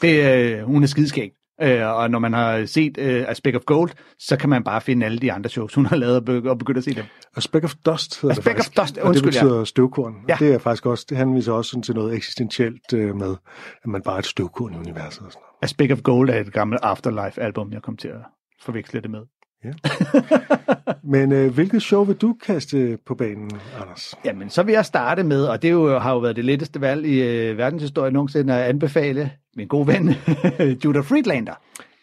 [0.03, 1.31] Det, øh, hun er skideskæg.
[1.63, 4.81] Øh, og når man har set øh, A Speck of Gold, så kan man bare
[4.81, 7.05] finde alle de andre shows, hun har lavet og, be- og begynde at se dem.
[7.37, 8.79] A Speck of Dust hedder A Speck det faktisk.
[8.79, 9.65] of Dust, undskyld, og det betyder ja.
[9.65, 10.15] støvkorn.
[10.29, 10.37] Ja.
[10.39, 13.37] Det er faktisk også, det henviser også sådan til noget eksistentielt øh, med,
[13.85, 15.05] at man bare er et støvkorn i universet.
[15.05, 15.63] Og sådan noget.
[15.63, 18.21] A Speck of Gold er et gammelt Afterlife-album, jeg kom til at
[18.63, 19.21] forveksle det med.
[19.65, 19.73] Ja.
[21.05, 24.15] Men øh, hvilket show vil du kaste på banen, Anders?
[24.25, 27.07] Jamen, så vil jeg starte med, og det jo, har jo været det letteste valg
[27.07, 30.15] i øh, verdenshistorien nogensinde at anbefale min gode ven,
[30.85, 31.55] Judah Friedlander.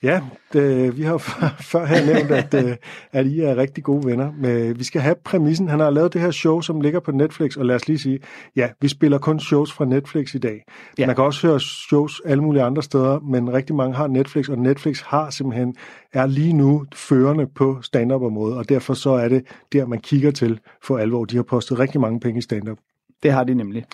[0.03, 0.21] Ja,
[0.53, 1.17] det, vi har
[1.71, 2.75] før her nævnt, at, øh,
[3.11, 4.31] at I er rigtig gode venner.
[4.37, 5.69] Men vi skal have præmissen.
[5.69, 8.19] Han har lavet det her show, som ligger på Netflix, og lad os lige sige,
[8.55, 10.63] ja, vi spiller kun shows fra Netflix i dag.
[10.97, 11.05] Ja.
[11.05, 14.57] Man kan også høre shows alle mulige andre steder, men rigtig mange har Netflix, og
[14.57, 15.75] Netflix har simpelthen,
[16.13, 20.59] er lige nu førende på stand-up-området, og derfor så er det der, man kigger til
[20.83, 21.25] for alvor.
[21.25, 22.77] De har postet rigtig mange penge i stand-up.
[23.23, 23.85] Det har de nemlig.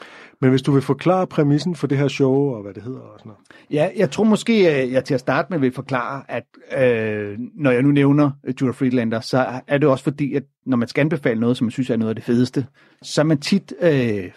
[0.42, 3.20] Men hvis du vil forklare præmissen for det her show, og hvad det hedder og
[3.20, 3.40] sådan noget.
[3.72, 6.44] Ja, jeg tror måske, at jeg til at starte med vil forklare, at
[6.78, 10.88] øh, når jeg nu nævner Judah Friedlander, så er det også fordi, at når man
[10.88, 12.66] skal anbefale noget, som man synes er noget af det fedeste,
[13.02, 14.32] så er man tit øh,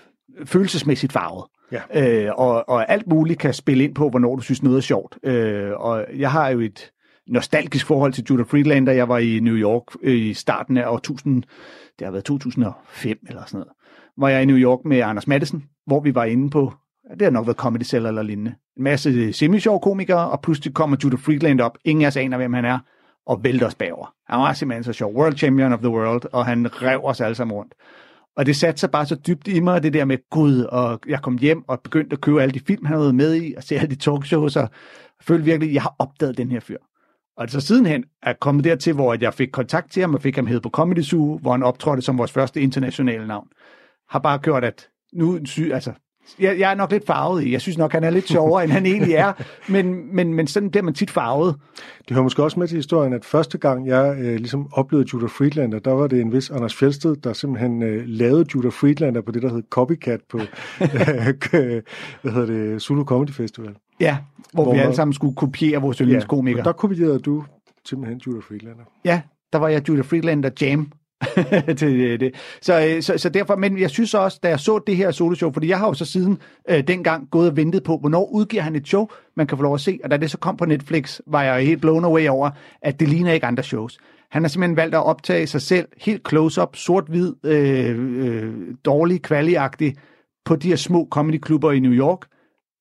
[0.44, 1.44] følelsesmæssigt farvet.
[1.72, 2.27] Ja.
[2.27, 5.18] Øh, og, og alt muligt kan spille ind på, hvornår du synes noget er sjovt.
[5.22, 6.90] Øh, og jeg har jo et
[7.27, 8.92] nostalgisk forhold til Judah Friedlander.
[8.92, 11.42] Jeg var i New York øh, i starten af årtusind,
[11.98, 13.78] det har været 2005 eller sådan noget
[14.18, 16.72] var jeg i New York med Anders Madsen, hvor vi var inde på,
[17.11, 20.96] det har nok været Comedy Cellar eller lignende, en masse semi komikere, og pludselig kommer
[21.04, 22.78] Judah Friedland op, ingen af os aner, hvem han er,
[23.26, 24.14] og vælter os bagover.
[24.28, 27.35] Han var simpelthen så sjov, world champion of the world, og han rev os alle
[27.35, 27.74] sammen rundt.
[28.37, 31.22] Og det satte sig bare så dybt i mig, det der med Gud, og jeg
[31.22, 33.74] kom hjem og begyndte at købe alle de film, han havde med i, og se
[33.74, 34.68] alle de talkshows, og
[35.22, 36.78] følte virkelig, at jeg har opdaget den her fyr.
[37.37, 40.46] Og så sidenhen er kommet dertil, hvor jeg fik kontakt til ham, og fik ham
[40.46, 43.48] hed på Comedy Zoo, hvor han optrådte som vores første internationale navn
[44.11, 45.38] har bare gjort, at nu,
[45.73, 45.92] altså,
[46.40, 47.53] jeg, jeg er nok lidt farvet i.
[47.53, 49.33] Jeg synes nok, han er lidt sjovere, end han egentlig er.
[49.68, 51.57] Men, men, men sådan bliver man tit farvet.
[52.09, 55.31] Det hører måske også med til historien, at første gang jeg øh, ligesom oplevede Judah
[55.31, 59.33] Friedlander, der var det en vis Anders Fjeldsted, der simpelthen øh, lavede Judah Friedlander på
[59.33, 61.83] det, der hed Copycat på øh,
[62.23, 63.75] hvad hedder det, Zulu Comedy Festival.
[64.01, 64.18] Ja,
[64.53, 66.61] hvor, hvor vi alle sammen skulle kopiere vores yndlingskomikere.
[66.61, 67.44] Ja, der kopierede du
[67.85, 68.85] simpelthen Judah Friedlander.
[69.05, 69.21] Ja,
[69.53, 70.92] der var jeg Judah Friedlander Jam
[71.78, 72.35] til øh, det.
[72.61, 75.52] Så, øh, så, så derfor, men jeg synes også, da jeg så det her soloshow,
[75.52, 76.38] fordi jeg har jo så siden
[76.70, 79.74] øh, dengang gået og ventet på, hvornår udgiver han et show, man kan få lov
[79.74, 82.50] at se, og da det så kom på Netflix, var jeg helt blown away over,
[82.83, 83.98] at det ligner ikke andre shows.
[84.31, 88.54] Han har simpelthen valgt at optage sig selv helt close-up, sort-hvid, øh, øh,
[88.85, 89.94] dårlig, kvaliagtig,
[90.44, 92.26] på de her små comedyklubber i New York,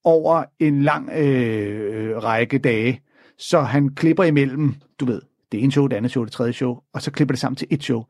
[0.03, 3.01] over en lang øh, øh række dage.
[3.37, 5.21] Så han klipper imellem, du ved,
[5.51, 7.67] det ene show, det andet show, det tredje show, og så klipper det sammen til
[7.69, 8.03] et show.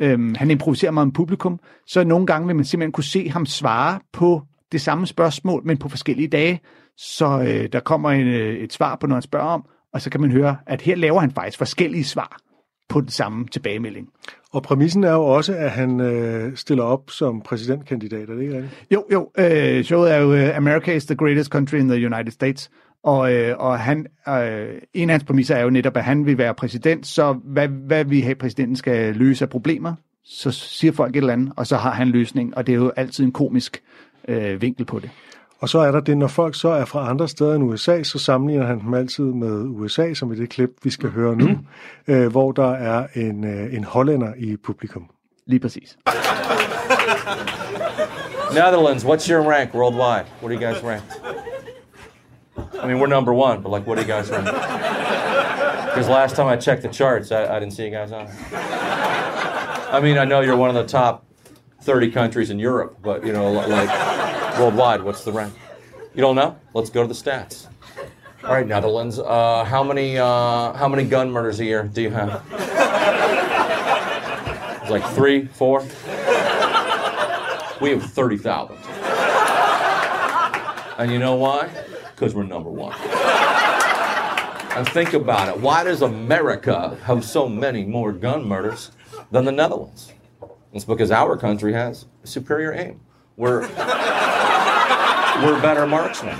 [0.00, 3.46] Øhm, han improviserer meget om publikum, så nogle gange vil man simpelthen kunne se ham
[3.46, 6.60] svare på det samme spørgsmål, men på forskellige dage.
[6.96, 10.10] Så øh, der kommer en, øh, et svar på noget, han spørger om, og så
[10.10, 12.40] kan man høre, at her laver han faktisk forskellige svar
[12.88, 14.08] på den samme tilbagemelding.
[14.52, 18.54] Og præmissen er jo også, at han øh, stiller op som præsidentkandidat, er det ikke
[18.54, 18.86] rigtigt?
[18.90, 19.30] Jo, jo.
[19.38, 22.70] Øh, showet er jo uh, America is the greatest country in the United States.
[23.08, 26.38] Og, øh, og han, øh, en af hans præmisser er jo netop, at han vil
[26.38, 29.94] være præsident, så hvad, hvad vi have præsidenten skal løse af problemer,
[30.24, 32.92] så siger folk et eller andet, og så har han løsning, og det er jo
[32.96, 33.82] altid en komisk
[34.28, 35.10] øh, vinkel på det.
[35.60, 38.18] Og så er der det, når folk så er fra andre steder end USA, så
[38.18, 41.48] sammenligner han dem altid med USA, som i det klip, vi skal høre nu,
[42.08, 45.10] øh, hvor der er en, øh, en hollænder i publikum.
[45.46, 45.98] Lige præcis.
[48.54, 50.26] Netherlands, what's your rank worldwide?
[50.42, 51.47] What are you guys ranked?
[52.80, 54.44] I mean, we're number one, but like, what do you guys think?
[54.44, 58.28] Because last time I checked the charts, I, I didn't see you guys on.
[58.52, 61.24] I mean, I know you're one of the top
[61.82, 65.54] 30 countries in Europe, but you know, like worldwide, what's the rank?
[66.14, 66.56] You don't know?
[66.74, 67.66] Let's go to the stats.
[68.44, 69.18] All right, Netherlands.
[69.18, 72.42] Uh, how many uh, how many gun murders a year do you have?
[74.82, 75.80] It's like three, four.
[77.80, 78.78] We have thirty thousand.
[80.98, 81.68] And you know why?
[82.18, 82.94] Because we're number one.
[84.76, 85.60] And think about it.
[85.60, 88.90] Why does America have so many more gun murders
[89.30, 90.12] than the Netherlands?
[90.72, 93.00] It's because our country has superior aim.
[93.36, 93.60] We're
[95.42, 96.36] we're better marksmen.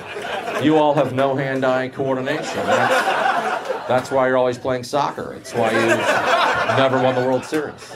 [0.64, 2.56] You all have no hand-eye coordination.
[2.66, 5.34] That's, that's why you're always playing soccer.
[5.34, 7.94] It's why you've never won the World Series.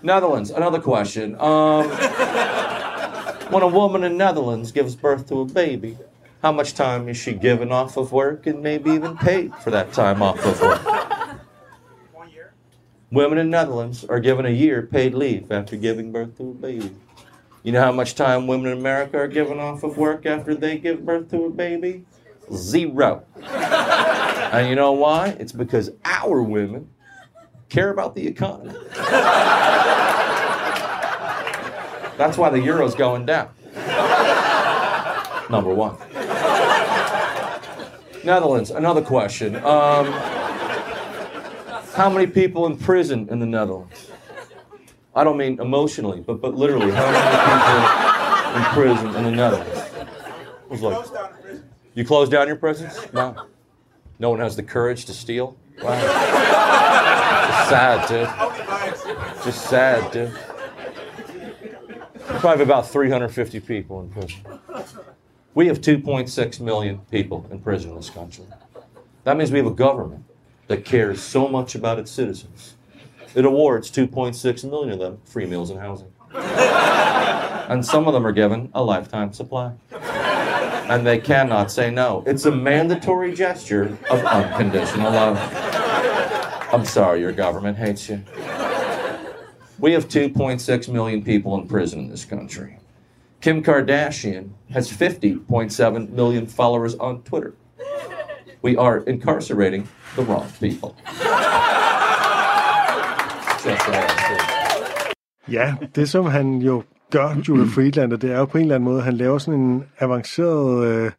[0.00, 0.50] Netherlands.
[0.50, 1.34] Another question.
[1.40, 1.90] Um,
[3.52, 5.98] when a woman in Netherlands gives birth to a baby,
[6.40, 9.92] how much time is she given off of work and maybe even paid for that
[9.92, 10.82] time off of work?
[12.12, 12.54] One year.
[13.10, 16.92] Women in Netherlands are given a year paid leave after giving birth to a baby.
[17.62, 20.78] You know how much time women in America are given off of work after they
[20.78, 22.06] give birth to a baby?
[22.52, 23.24] Zero.
[23.36, 25.36] and you know why?
[25.38, 26.88] It's because our women
[27.68, 28.74] care about the economy.
[32.16, 33.50] That's why the euro's going down.
[35.50, 35.96] Number one.
[38.24, 39.56] Netherlands, another question.
[39.56, 40.06] Um,
[41.94, 44.10] how many people in prison in the Netherlands?
[45.14, 47.20] I don't mean emotionally, but, but literally, how many
[47.52, 49.90] people in prison in the Netherlands?
[50.64, 51.06] It was like,
[51.94, 52.98] you close down your prisons?
[53.12, 53.46] No.
[54.18, 55.56] No one has the courage to steal?
[55.82, 56.00] Wow.
[57.48, 59.44] Just sad, dude.
[59.44, 60.32] Just sad, dude.
[62.42, 64.40] Probably about 350 people in prison.
[65.54, 68.46] We have 2.6 million people in prison in this country.
[69.22, 70.24] That means we have a government
[70.66, 72.74] that cares so much about its citizens.
[73.36, 76.12] It awards 2.6 million of them free meals and housing.
[76.34, 79.74] and some of them are given a lifetime supply.
[79.92, 82.24] And they cannot say no.
[82.26, 85.38] It's a mandatory gesture of unconditional love.
[86.72, 88.24] I'm sorry, your government hates you.
[89.82, 92.76] We have 2.6 million people in prison in this country.
[93.40, 97.52] Kim Kardashian has 50.7 million followers on Twitter.
[98.62, 100.94] We are incarcerating the wrong people.
[103.64, 103.82] Just
[105.48, 108.84] Ja, det som han jo gør, Julia Friedlander, det er jo på en eller anden
[108.84, 111.10] måde, han laver sådan en avanceret, øh,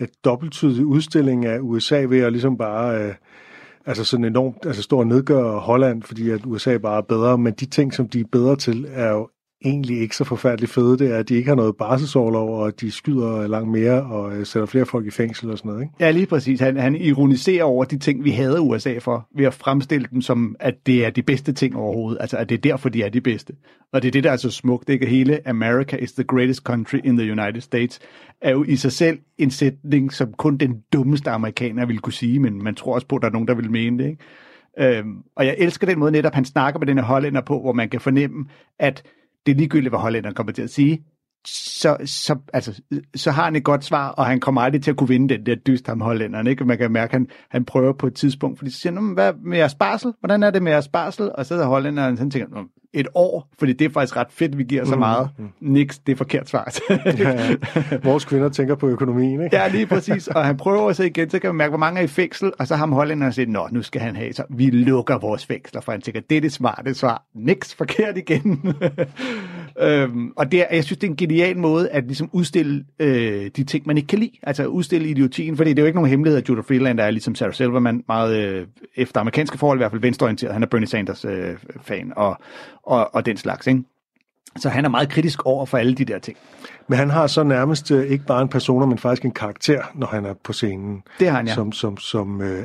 [0.00, 3.14] et dobbelttydig udstilling af USA ved at ligesom bare, øh,
[3.86, 7.66] altså sådan enormt, altså stor nedgør Holland, fordi at USA bare er bedre, men de
[7.66, 9.28] ting, som de er bedre til, er jo
[9.64, 10.98] egentlig ikke så forfærdeligt fede.
[10.98, 14.46] Det er, at de ikke har noget barselsårlov, og de skyder langt mere og øh,
[14.46, 15.82] sætter flere folk i fængsel og sådan noget.
[15.82, 15.94] Ikke?
[16.00, 16.60] Ja, lige præcis.
[16.60, 20.56] Han, han ironiserer over de ting, vi havde USA for, ved at fremstille dem som,
[20.60, 22.20] at det er de bedste ting overhovedet.
[22.20, 23.52] Altså, at det er derfor, de er de bedste.
[23.92, 24.88] Og det er det, der er så smukt.
[24.88, 28.00] Det er hele America is the greatest country in the United States,
[28.40, 32.38] er jo i sig selv en sætning, som kun den dummeste amerikaner ville kunne sige,
[32.38, 34.10] men man tror også på, at der er nogen, der vil mene det.
[34.10, 34.98] Ikke?
[34.98, 37.72] Øhm, og jeg elsker den måde netop, han snakker med den her hollænder på, hvor
[37.72, 38.44] man kan fornemme,
[38.78, 39.02] at
[39.46, 41.04] det er ligegyldigt, hvad hollænderne kommer til at sige,
[41.46, 42.82] så, så, altså,
[43.14, 45.46] så har han et godt svar, og han kommer aldrig til at kunne vinde den
[45.46, 46.46] der dyst ham hollænderen.
[46.46, 46.64] Ikke?
[46.64, 49.32] Man kan mærke, at han, han prøver på et tidspunkt, fordi så siger han, hvad
[49.44, 50.12] med jeres barsel?
[50.20, 51.30] Hvordan er det med jeres barsel?
[51.34, 54.64] Og så er hollænderen sådan tænker, et år, fordi det er faktisk ret fedt, vi
[54.64, 55.28] giver så meget.
[55.38, 55.72] Mm, mm.
[55.72, 56.74] Niks, det er forkert svar.
[56.90, 57.56] ja, ja.
[58.02, 59.56] Vores kvinder tænker på økonomien, ikke?
[59.56, 60.28] ja, lige præcis.
[60.28, 62.66] Og han prøver så igen, så kan man mærke, hvor mange er i fængsel, og
[62.66, 65.80] så har ham hollænderen siger, nå, nu skal han have, så vi lukker vores fængsler,
[65.80, 67.24] for han tænker, det er det smarte svar.
[67.34, 68.62] Niks, forkert igen.
[69.80, 73.50] øhm, og det er, jeg synes, det er en genial måde at ligesom udstille øh,
[73.56, 74.32] de ting, man ikke kan lide.
[74.42, 77.34] Altså udstille idiotien, fordi det er jo ikke nogen hemmelighed, at Judah Freeland er ligesom
[77.34, 80.52] Sarah Silverman, meget øh, efter amerikanske forhold, i hvert fald venstreorienteret.
[80.52, 82.36] Han er Bernie Sanders øh, fan, og
[82.82, 83.66] og, og den slags.
[83.66, 83.82] Ikke?
[84.56, 86.36] Så han er meget kritisk over for alle de der ting.
[86.88, 90.06] Men han har så nærmest øh, ikke bare en person, men faktisk en karakter, når
[90.06, 91.02] han er på scenen.
[91.20, 91.54] Det har han, ja.
[91.54, 92.64] Som, som, som øh,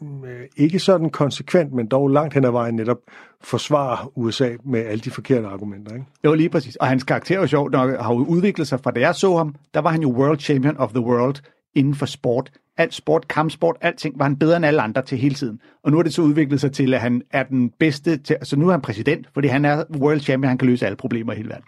[0.00, 2.98] Mm, øh, ikke sådan konsekvent, men dog langt hen ad vejen netop
[3.40, 5.94] forsvarer USA med alle de forkerte argumenter.
[5.94, 6.06] Ikke?
[6.24, 6.76] Jo, lige præcis.
[6.76, 9.36] Og hans karakter er jo sjovt nok, har jo udviklet sig fra da jeg så
[9.36, 11.36] ham, der var han jo world champion of the world
[11.74, 15.34] inden for sport alt sport, kampsport, alting, var han bedre end alle andre til hele
[15.34, 15.60] tiden.
[15.82, 18.56] Og nu har det så udviklet sig til, at han er den bedste til, så
[18.56, 21.36] nu er han præsident, fordi han er world champion, han kan løse alle problemer i
[21.36, 21.64] hele verden.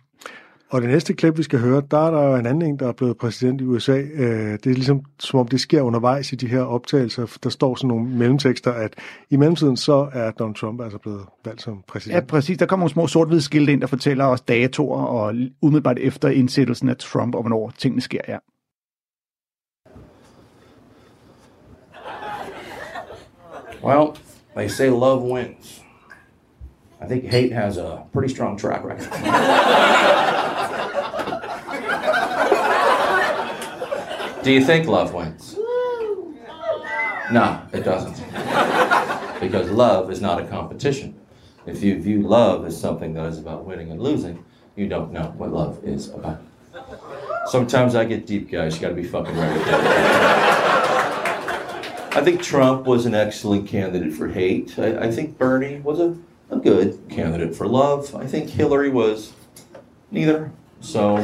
[0.71, 2.89] Og det næste klip, vi skal høre, der er der jo en anden en, der
[2.89, 3.97] er blevet præsident i USA.
[3.97, 7.39] Øh, det er ligesom, som om det sker undervejs i de her optagelser.
[7.43, 8.95] Der står sådan nogle mellemtekster, at
[9.31, 12.15] i mellemtiden så er Donald Trump altså blevet valgt som præsident.
[12.15, 12.59] Ja, præcis.
[12.59, 16.89] Der kommer nogle små sort skilte ind, der fortæller os datoer og umiddelbart efter indsættelsen
[16.89, 18.39] af Trump, og hvornår tingene sker, ja.
[23.85, 24.09] Well,
[24.57, 25.83] they say love wins.
[27.03, 30.37] I think hate has a pretty strong track record.
[34.43, 35.57] Do you think love wins?
[37.31, 38.17] No, it doesn't.
[39.41, 41.19] Because love is not a competition.
[41.67, 44.45] If you view love as something that is about winning and losing,
[44.77, 46.41] you don't know what love is about.
[47.47, 48.77] Sometimes I get deep, guys.
[48.77, 49.61] You gotta be fucking ready.
[52.13, 54.79] I think Trump was an excellent candidate for hate.
[54.79, 56.17] I, I think Bernie was a,
[56.51, 58.15] a good candidate for love.
[58.15, 59.33] I think Hillary was
[60.11, 60.51] neither.
[60.81, 61.15] So,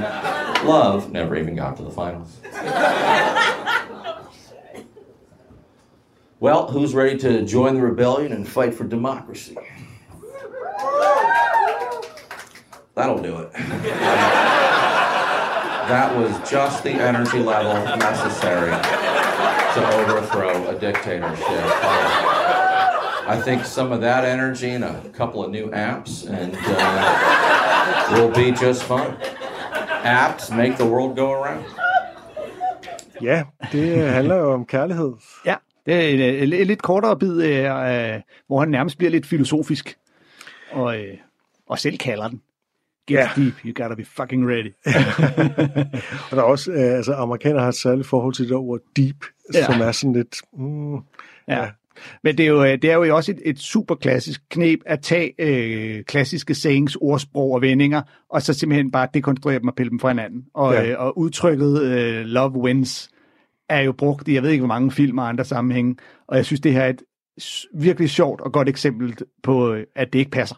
[0.64, 2.40] love never even got to the finals.
[6.38, 9.56] Well, who's ready to join the rebellion and fight for democracy?
[12.94, 13.52] That'll do it.
[15.88, 21.64] that was just the energy level necessary to overthrow a dictatorship.
[23.28, 28.30] I think some of that energy and a couple of new apps, and uh, we'll
[28.30, 29.16] be just fine.
[30.06, 31.64] Apps make the world go around.
[33.22, 35.12] Ja, det handler jo om kærlighed.
[35.44, 35.54] Ja,
[35.86, 39.26] det er en, en, en lidt kortere bid, øh, øh, hvor han nærmest bliver lidt
[39.26, 39.98] filosofisk,
[40.72, 41.14] og, øh,
[41.68, 42.42] og selv kalder den.
[43.08, 43.30] Get Ja.
[43.36, 44.72] deep, you gotta be fucking ready.
[46.30, 49.16] Og der er også, øh, altså amerikanere har et særligt forhold til det ord deep,
[49.54, 49.64] ja.
[49.64, 51.00] som er sådan lidt, mm, Ja.
[51.48, 51.68] Ja.
[52.24, 55.00] Men det er jo, øh, det er jo også et, et super klassisk knep at
[55.00, 59.90] tage øh, klassiske sayings, ordsprog og vendinger, og så simpelthen bare dekonstruere dem og pille
[59.90, 60.44] dem fra hinanden.
[60.54, 60.90] Og, Ja.
[60.90, 63.10] øh, og udtrykket øh, love wins
[63.68, 65.96] er jo brugt i, jeg ved ikke hvor mange film og andre sammenhænge,
[66.28, 67.02] og jeg synes, det her er et
[67.74, 70.56] virkelig sjovt og godt eksempel på, øh, at det ikke passer.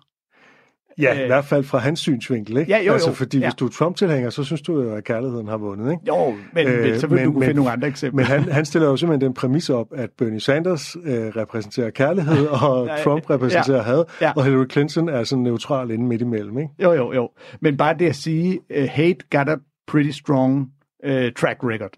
[0.99, 1.23] Ja, Øh.
[1.23, 2.73] i hvert fald fra hans synsvinkel, ikke?
[2.73, 2.93] Ja, jo, jo.
[2.93, 3.47] Altså, fordi Ja.
[3.47, 6.03] hvis du er Trump-tilhænger, så synes du jo, at kærligheden har vundet, ikke?
[6.09, 8.17] Jo, men, øh, så vil men- du kunne men- finde nogle andre eksempler.
[8.17, 12.47] Men han, han stiller jo simpelthen den præmis op, at Bernie Sanders øh, repræsenterer kærlighed,
[12.63, 14.33] og Ja, Trump repræsenterer ja, had, ja.
[14.37, 16.71] og Hillary Clinton er sådan neutral inde midt imellem, ikke?
[16.83, 17.31] Jo, jo, jo.
[17.61, 19.57] Men bare det at sige, uh, hate got a
[19.87, 20.61] pretty strong
[21.07, 21.91] uh, track record,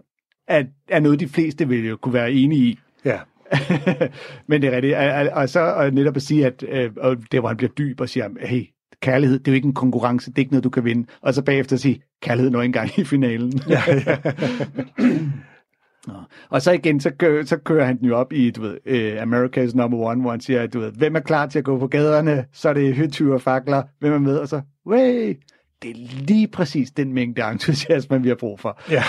[0.49, 2.79] er, er noget, de fleste vil jo kunne være enige i.
[3.05, 3.19] Ja,
[4.49, 4.97] Men det er rigtigt.
[4.97, 7.71] Og, og- og så og netop at sige, at øh, og det hvor han bliver
[7.79, 8.63] dyb og siger, hey,
[9.03, 11.07] kærlighed, det er jo ikke en konkurrence, det er ikke noget, du kan vinde.
[11.23, 13.53] Og så bagefter sige, kærlighed når engang i finalen.
[13.69, 14.17] Ja, ja.
[16.51, 19.23] og så igen, så kører, så kører han den jo op i, du ved, uh,
[19.23, 21.87] America's Number One, hvor han siger, du ved, hvem er klar til at gå på
[21.87, 22.45] gaderne?
[22.53, 23.83] Så er det hyttyve og fakler.
[24.01, 24.39] Hvem er med?
[24.39, 25.37] Og så, way!
[25.83, 25.95] Det er
[26.27, 28.81] lige præcis den mængde entusiasme, vi har brug for.
[28.91, 29.03] Ja.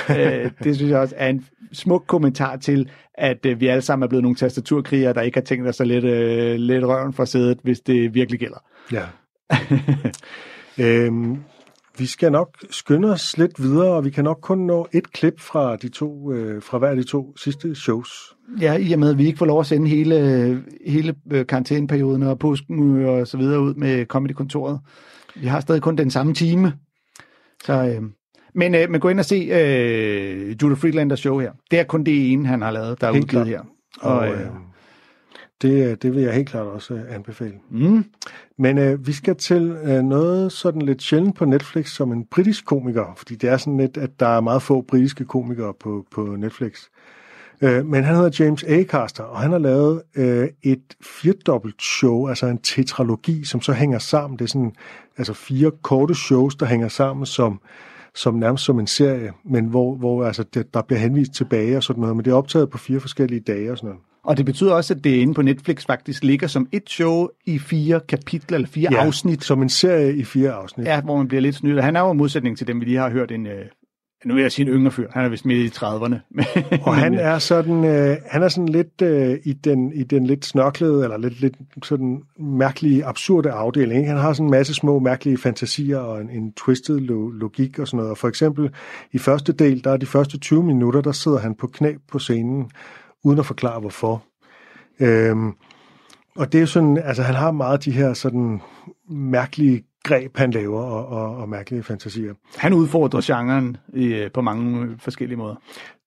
[0.43, 4.03] øh, det synes jeg også er en smuk kommentar til, at øh, vi alle sammen
[4.03, 7.25] er blevet nogle tastaturkrigere, der ikke har tænkt os at lidt, øh, lidt røven for
[7.25, 8.63] sædet, hvis det virkelig gælder.
[8.91, 9.03] ja.
[10.85, 11.37] øhm,
[11.97, 15.39] vi skal nok skynde os lidt videre, og vi kan nok kun nå et klip
[15.39, 18.09] fra de to, øh, fra hver af de to sidste shows.
[18.61, 22.23] Ja, i og med, at vi ikke får lov at sende hele, hele øh, karantæneperioden
[22.23, 24.79] og påsken og så videre ud med Comedy-kontoret.
[25.35, 26.73] Vi har stadig kun den samme time.
[27.65, 28.01] Så, øh,
[28.55, 31.51] men, øh, men gå ind og se øh, Judah Friedlanders show her.
[31.71, 33.61] Det er kun det ene, han har lavet, der er Helt udgivet her.
[34.01, 34.47] Og, Og øh, øh,
[35.61, 37.53] det, det vil jeg helt klart også øh, anbefale.
[37.69, 38.05] mm,
[38.57, 42.65] Men øh, vi skal til øh, noget sådan lidt sjældent på Netflix som en britisk
[42.65, 46.21] komiker, fordi det er sådan lidt, at der er meget få britiske komikere på, på
[46.21, 46.87] Netflix.
[47.61, 52.45] Øh, men han hedder James Acaster, og han har lavet øh, et firdobbelt show, altså
[52.45, 54.39] en tetralogi, som så hænger sammen.
[54.39, 54.75] Det er sådan
[55.17, 57.59] altså fire korte shows, der hænger sammen som,
[58.15, 61.83] som nærmest som en serie, men hvor, hvor altså, det, der bliver henvist tilbage og
[61.83, 64.01] sådan noget, men det er optaget på fire forskellige dage og sådan noget.
[64.23, 67.59] Og det betyder også, at det inde på Netflix faktisk ligger som et show i
[67.59, 69.05] fire kapitler, eller fire ja.
[69.05, 70.87] afsnit, Som en serie i fire afsnit.
[70.87, 71.83] ja, hvor man bliver lidt snydt.
[71.83, 73.45] Han er jo modsætning til dem, vi lige har hørt en...
[73.47, 73.65] Øh,
[74.25, 75.07] nu vil jeg sige en yngre fyr.
[75.11, 76.15] Han er vist midt i 30'erne.
[76.87, 80.45] Og han er sådan, øh, han er sådan lidt øh, i, den, i den lidt
[80.45, 83.99] snørklede, eller lidt, lidt sådan mærkelige, absurde afdeling.
[83.99, 84.09] Ikke?
[84.09, 87.87] Han har sådan en masse små mærkelige fantasier og en, en twisted lo- logik og
[87.87, 88.11] sådan noget.
[88.11, 88.69] Og for eksempel
[89.11, 92.19] i første del, der er de første 20 minutter, der sidder han på knæ på
[92.19, 92.71] scenen,
[93.23, 94.23] uden at forklare hvorfor.
[94.99, 95.53] Øhm,
[96.35, 98.61] og det er jo sådan, altså han har meget de her sådan
[99.09, 102.33] mærkelige greb, han laver, og, og, og mærkelige fantasier.
[102.57, 105.55] Han udfordrer genren i, på mange forskellige måder.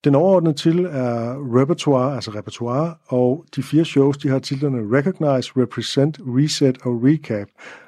[0.05, 5.53] Den overordnede titel er repertoire, altså repertoire, og de fire shows, de har titlerne Recognize,
[5.57, 7.47] Represent, Reset og Recap.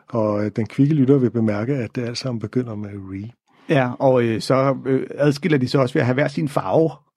[0.09, 3.31] Og øh, den kvikke lytter vil bemærke, at det alt sammen begynder med re.
[3.69, 6.49] Ja, og øh, så øh, adskiller de sig også ved at have hver sin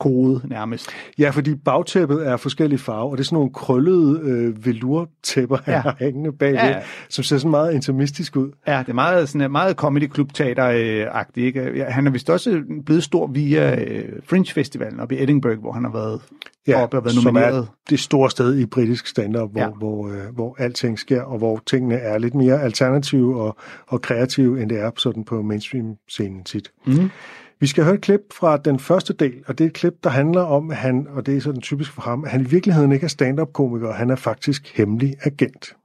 [0.04, 0.90] farvekode nærmest.
[1.20, 5.74] Ja, fordi bagtæppet er forskellige farver, og det er sådan nogle krøllede øh, velurtæpper, han
[5.74, 5.80] Ja.
[5.80, 8.52] har hængende bagved, Ja, som ser sådan meget intimistisk ud.
[8.68, 10.64] Ja, det er meget, sådan, meget comedy club teater
[11.12, 11.72] agtigt ikke?
[11.78, 15.72] Ja, Han er vist også blevet stor via øh, Fringe Festivalen oppe i Edinburgh, hvor
[15.72, 16.22] han har været
[16.68, 17.58] Ja, oppe og været som nomineret.
[17.58, 19.68] er det store sted i britisk stand-up, hvor, Ja.
[19.70, 24.62] hvor, øh, hvor alting sker, og hvor tingene er lidt mere alternative og, og kreative,
[24.62, 26.72] end det er sådan på mainstream-scenen tit.
[26.88, 27.10] Mhm.
[27.62, 30.10] Vi skal høre et klip fra den første del, og det er et klip, der
[30.10, 32.92] handler om, at han, og det er sådan typisk for ham, at han i virkeligheden
[32.92, 35.76] ikke er stand-up-komiker, han er faktisk hemmelig agent.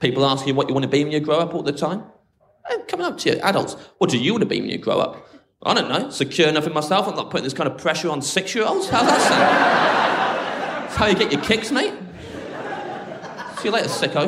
[0.00, 2.00] People ask you what you want to be when you grow up all the time.
[2.70, 3.76] I'm coming up to you, adults.
[4.00, 5.14] What do you want to be when you grow up?
[5.66, 6.10] I don't know.
[6.10, 7.08] Secure enough in myself.
[7.08, 8.88] I'm not putting this kind of pressure on six-year-olds.
[8.88, 9.48] How's that sound?
[10.82, 11.94] That's how you get your kicks, mate.
[13.58, 14.22] See you later, sicko.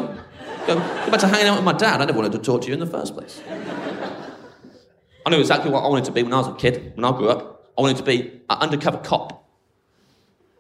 [0.67, 2.01] Go, go back to hanging out with my dad.
[2.01, 3.35] I never wanted to talk to you in the first place.
[5.27, 6.93] I knew exactly what I wanted to be when I was a kid.
[6.95, 9.45] When I grew up, I wanted to be an undercover cop.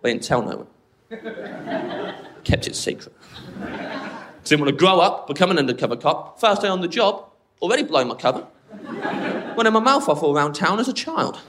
[0.02, 0.66] I didn't tell no
[1.08, 2.14] one.
[2.42, 3.14] Kept it secret.
[4.44, 6.38] Didn't want to grow up, become an undercover cop.
[6.38, 7.28] First day on the job,
[7.60, 8.46] already blown my cover.
[8.72, 11.40] In my mouth off all around town as a child.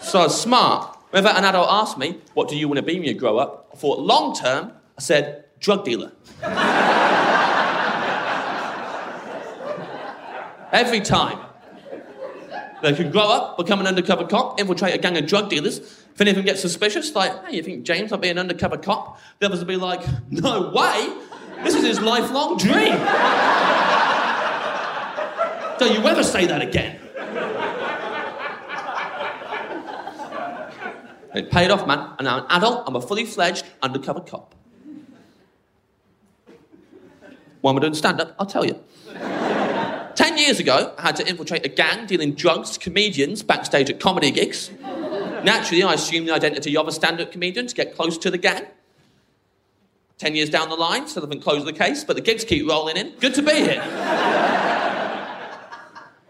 [0.00, 0.96] so I was smart.
[1.10, 3.68] Whenever an adult asked me, What do you want to be when you grow up?
[3.72, 6.12] I thought long term, I said, drug dealer.
[10.72, 11.38] Every time.
[12.82, 15.78] They can grow up, become an undercover cop, infiltrate a gang of drug dealers.
[15.78, 18.76] If any of them get suspicious, like, hey, you think James might be an undercover
[18.76, 19.18] cop?
[19.38, 21.14] The others will be like, no way!
[21.64, 22.96] This is his lifelong dream!
[25.78, 27.00] Don't you ever say that again.
[31.34, 31.98] It paid off, man.
[32.18, 34.54] And now I'm an adult, I'm a fully fledged undercover cop.
[37.60, 38.82] When we're doing stand up, I'll tell you.
[40.46, 44.30] Years ago, I had to infiltrate a gang dealing drugs to comedians backstage at comedy
[44.30, 44.70] gigs.
[45.42, 48.38] Naturally, I assumed the identity of a stand up comedian to get close to the
[48.38, 48.64] gang.
[50.18, 52.96] Ten years down the line, still haven't closed the case, but the gigs keep rolling
[52.96, 53.14] in.
[53.18, 53.82] Good to be here.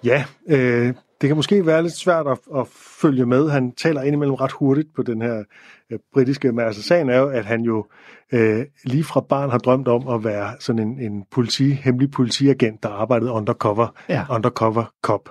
[0.03, 2.67] Yeah, øh, det kan måske være lidt svært at, at
[3.01, 3.51] følge med.
[3.51, 5.45] Han taler indimellem ret hurtigt på den her
[5.93, 7.87] øh, britiske, men altså sagen er jo, at han jo
[8.33, 12.83] øh, lige fra barn har drømt om at være sådan en, en politi, hemmelig politiagent,
[12.83, 14.25] der arbejdede undercover, Ja.
[14.31, 15.29] undercover cop.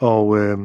[0.00, 0.58] Og, øh,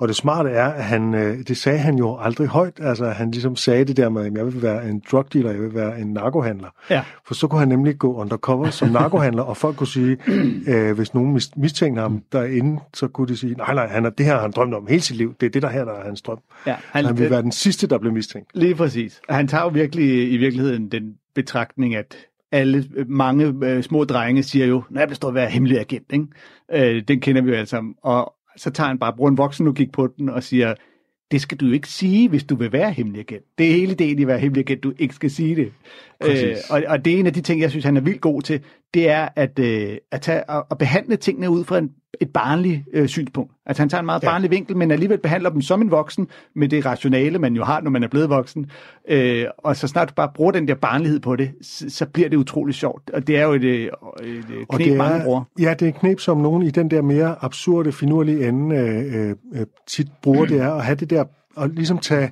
[0.00, 2.72] og det smarte er, at han, øh, det sagde han jo aldrig højt.
[2.80, 5.60] Altså han ligesom sagde det der med, at jeg vil være en drug dealer, jeg
[5.60, 6.68] vil være en narkohandler.
[6.90, 7.02] Ja.
[7.26, 10.16] For så kunne han nemlig gå undercover som narkohandler, og folk kunne sige,
[10.68, 14.10] øh, hvis nogen mis- mistænkte ham derinde, så kunne de sige, nej, nej, han er,
[14.10, 15.34] det her har han drømt om hele sit liv.
[15.40, 16.38] Det er det, der her, der er hans drøm.
[16.66, 18.50] Ja, Han, han- han vil være den sidste, der blev mistænkt.
[18.54, 19.20] Lige præcis.
[19.28, 22.16] Han tager jo virkelig i virkeligheden den betragtning, at
[22.52, 26.26] alle mange øh, små drenge siger jo, når jeg består at være hemmelig agent, ikke?
[26.96, 27.94] Øh, den kender vi jo alle sammen.
[28.02, 30.74] Og så tager han bare, bruger en voksen logik på den og siger,
[31.30, 33.44] det skal du ikke sige, hvis du vil være hemmelig agent.
[33.58, 35.72] Det er hele ideen i at være hemmelig agent, du ikke skal sige det.
[36.20, 36.70] Præcis.
[36.70, 38.60] og, og det er en af de ting, jeg synes, han er vildt god til,
[38.94, 42.82] det er at, øh, at, tage, at, at behandle tingene ud fra en, et barnligt
[42.92, 43.52] øh, synspunkt.
[43.66, 44.28] Altså han tager en meget Ja.
[44.28, 47.80] barnlig vinkel, men alligevel behandler dem som en voksen, med det rationale, man jo har,
[47.80, 48.70] når man er blevet voksen.
[49.08, 52.28] Øh, og så snart du bare bruger den der barnlighed på det, så, så bliver
[52.28, 53.10] det utrolig sjovt.
[53.10, 53.92] Og det er jo et, øh, et, et
[54.68, 55.42] Og knep, det mange er, bruger.
[55.58, 59.34] ja, det er et knep, som nogen i den der mere absurde, finurlige ende øh,
[59.60, 61.24] øh, tit bruger, det er at have det der,
[61.56, 62.30] og ligesom tage,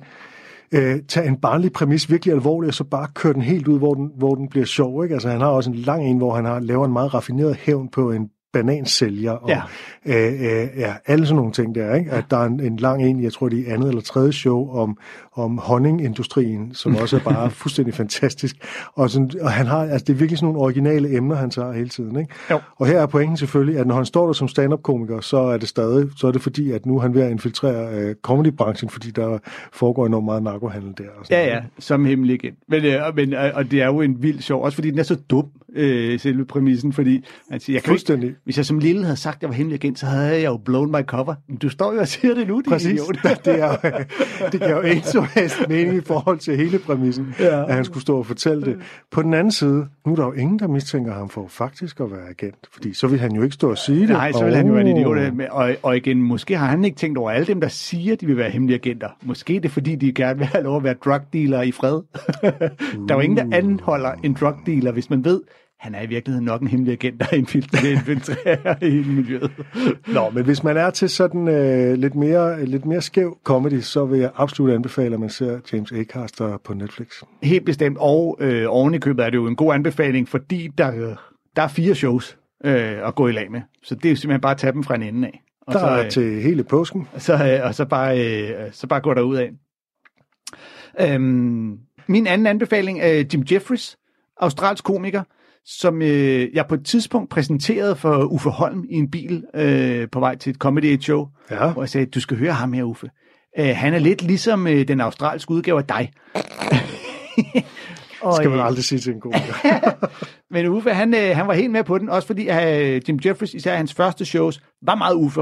[0.71, 3.93] øh, tage en barnlig præmis virkelig alvorligt, og så bare køre den helt ud, hvor
[3.93, 5.03] den, hvor den bliver sjov.
[5.03, 5.13] Ikke?
[5.13, 7.89] Altså, han har også en lang en, hvor han har, laver en meget raffineret hævn
[7.89, 9.61] på en banansælger, og Ja.
[10.05, 11.95] øh, øh, ja, alle sådan nogle ting der.
[11.95, 12.11] Ikke?
[12.11, 14.69] At der er en, en lang en, jeg tror det er andet eller tredje show,
[14.69, 14.97] om,
[15.35, 18.55] om honningindustrien, som også er bare fuldstændig fantastisk.
[18.93, 21.71] Og, sådan, og han har, altså, det er virkelig sådan nogle originale emner, han tager
[21.71, 22.19] hele tiden.
[22.19, 22.33] Ikke?
[22.51, 22.59] Jo.
[22.75, 25.69] Og her er pointen selvfølgelig, at når han står der som stand-up-komiker, så er det
[25.69, 29.11] stadig, så er det fordi, at nu er han ved at infiltrere øh, comedy-branchen, fordi
[29.11, 29.37] der
[29.73, 31.03] foregår enormt meget narkohandel der.
[31.19, 32.53] Og sådan Ja, ja, som hemmelig igen.
[32.67, 35.03] Men, øh, men, øh, og det er jo en vild sjov, også fordi den er
[35.03, 37.25] så dum, øh, selve præmissen, fordi
[37.59, 37.93] siger, jeg kan.
[37.93, 40.45] Ikke, hvis jeg som lille havde sagt, at jeg var hemmelig igen, så havde jeg
[40.45, 41.35] jo blown my cover.
[41.47, 42.91] Men du står jo og siger det nu, din Præcis.
[42.91, 43.17] idiot.
[43.45, 44.03] det, er,
[44.51, 47.65] det giver jo ikke så helst mening i forhold til hele præmissen, Ja.
[47.67, 48.77] at han skulle stå og fortælle det.
[49.11, 52.11] På den anden side, nu er der jo ingen, der mistænker ham for faktisk at
[52.11, 54.09] være agent, fordi så vil han jo ikke stå og sige det.
[54.09, 55.17] Nej, så vil han jo være en idiot.
[55.51, 58.37] Og, og igen, måske har han ikke tænkt over alle dem, der siger, de vil
[58.37, 59.09] være hemmelige agenter.
[59.23, 62.01] Måske er det fordi, de gerne vil have lov at være drug dealer i fred.
[63.07, 65.41] der er jo ingen, der anholder en drug dealer, hvis man ved,
[65.85, 69.51] han er i virkeligheden nok en hemmelig agent, der infiltrerer i hele miljøet.
[70.07, 74.05] Nå, men hvis man er til sådan øh, lidt, mere, lidt mere skæv comedy, så
[74.05, 77.07] vil jeg absolut anbefale, at man ser James Acaster på Netflix.
[77.43, 77.97] Helt bestemt.
[77.99, 81.15] Og øh, oven i købet er det jo en god anbefaling, fordi der, øh,
[81.55, 83.61] der er fire shows øh, at gå i lag med.
[83.83, 85.41] Så det er jo simpelthen bare at tage dem fra en ende af.
[85.67, 87.07] Og Der så, øh, til hele påsken.
[87.17, 89.51] så, øh, og så bare, øh, så bare gå derud af.
[91.01, 91.77] Øhm,
[92.07, 93.97] min anden anbefaling er Jim Jeffries,
[94.37, 95.23] australsk komiker,
[95.65, 100.19] som øh, jeg på et tidspunkt præsenterede for Uffe Holm i en bil øh, på
[100.19, 101.71] vej til et Comedy Show, Ja.
[101.71, 103.09] hvor jeg sagde, du skal høre ham her, Uffe.
[103.59, 106.11] Øh, han er lidt ligesom øh, den australske udgave af dig.
[108.21, 109.33] Og, Skal man øh, aldrig sige til en god
[110.51, 113.53] Men Uffe, han, øh, han var helt med på den, også fordi øh, Jim Jeffries,
[113.53, 115.41] især hans første shows, var meget Uffe.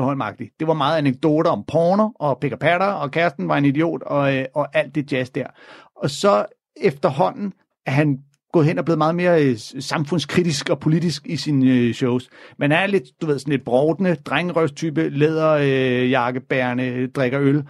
[0.60, 4.36] Det var meget anekdoter om porno, og pick patter, og kæresten var en idiot, og,
[4.38, 5.48] øh, og alt det jazz der.
[5.96, 6.46] Og så
[6.82, 7.54] efterhånden
[7.86, 8.18] er han
[8.54, 12.30] gået hen og blevet meget mere øh, samfundskritisk og politisk i sine øh, shows.
[12.58, 17.64] Men er lidt, du ved, sådan lidt brovdende, drengerøvstype, læderjakkebærende, øh, drikker øl.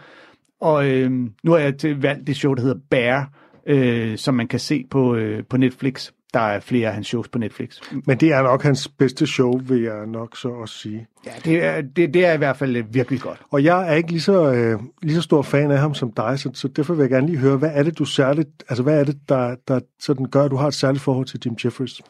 [0.61, 1.11] Og øh,
[1.43, 3.31] nu har jeg til valgt det show, der hedder Bear,
[3.67, 6.11] øh, som man kan se på, øh, på Netflix.
[6.33, 7.77] Der er flere af hans shows på Netflix.
[8.05, 11.07] Men det er nok hans bedste show, vil jeg nok så også sige.
[11.25, 13.41] Ja, det er, det, det er i hvert fald øh, virkelig godt.
[13.51, 16.39] Og jeg er ikke lige så, øh, lige så stor fan af ham som dig,
[16.39, 18.99] så, så derfor vil jeg gerne lige høre, hvad er det, du særligt, altså hvad
[18.99, 22.01] er det, der, der sådan gør, at du har et særligt forhold til Jim Jeffries?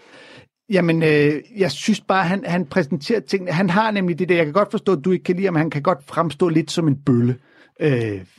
[0.69, 3.51] Jamen, øh, jeg synes bare, han, han præsenterer tingene.
[3.51, 5.55] Han har nemlig det der, jeg kan godt forstå, at du ikke kan lide ham,
[5.55, 7.31] han kan godt fremstå lidt som en bølle.
[7.33, 7.52] Øh,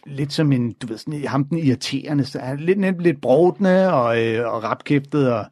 [0.06, 3.20] lidt som en, du ved, sådan, ham den irriterende, så han er lidt, lidt, lidt
[3.20, 5.32] brodende og, øh, og rapkæftet.
[5.32, 5.44] Og,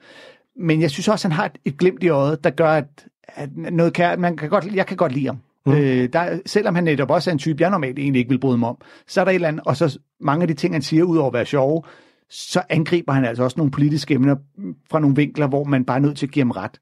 [0.57, 3.57] men jeg synes også, han har et, et glimt i øjet, der gør, at, at
[3.57, 5.39] noget kan, man kan godt, jeg kan godt lide ham.
[5.67, 5.73] Mm.
[5.73, 8.59] Øh, der, selvom han netop også er en type, jeg normalt egentlig ikke vil bryde
[8.59, 8.77] mig om,
[9.07, 11.29] så er der et eller andet, og så mange af de ting, han siger, udover
[11.29, 11.83] at være sjove,
[12.31, 14.37] så angriber han altså også nogle politiske emner
[14.91, 16.81] fra nogle vinkler, hvor man bare er nødt til at give ham ret.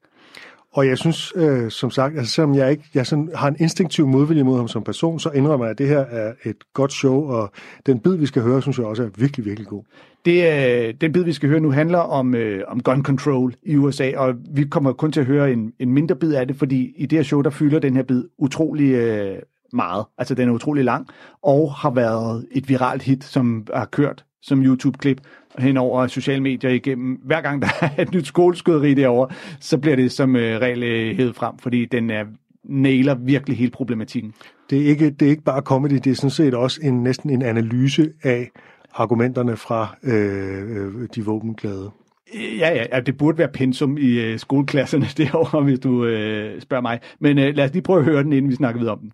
[0.73, 4.07] Og jeg synes, øh, som sagt, altså selvom jeg ikke jeg sådan, har en instinktiv
[4.07, 7.31] modvilje mod ham som person, så indrømmer jeg, at det her er et godt show,
[7.31, 7.51] og
[7.85, 9.83] den bid, vi skal høre, synes jeg også er virkelig, virkelig god.
[10.25, 10.43] Det,
[10.87, 14.11] øh, den bid, vi skal høre nu, handler om, øh, om gun control i USA,
[14.17, 17.05] og vi kommer kun til at høre en, en mindre bid af det, fordi i
[17.05, 19.39] det her show, der fylder den her bid utrolig øh,
[19.73, 20.05] meget.
[20.17, 21.07] Altså, den er utrolig lang,
[21.43, 25.21] og har været et viralt hit, som har kørt som YouTube-klip
[25.59, 27.19] hen over sociale medier igennem.
[27.23, 27.67] Hver gang der
[27.97, 31.85] er et nyt skoleskøderi derovre, så bliver det som øh, regel øh, hævet frem, fordi
[31.85, 32.25] den er
[32.63, 34.33] nailer virkelig hele problematikken.
[34.69, 37.29] Det er, ikke, det er ikke bare comedy, det er sådan set også en, næsten
[37.29, 38.49] en analyse af
[38.93, 41.91] argumenterne fra øh, øh, de våbenglade.
[42.33, 46.81] Ja, ja, ja, det burde være pensum i øh, skoleklasserne derovre, hvis du øh, spørger
[46.81, 46.99] mig.
[47.19, 49.11] Men øh, lad os lige prøve at høre den, inden vi snakker videre om den.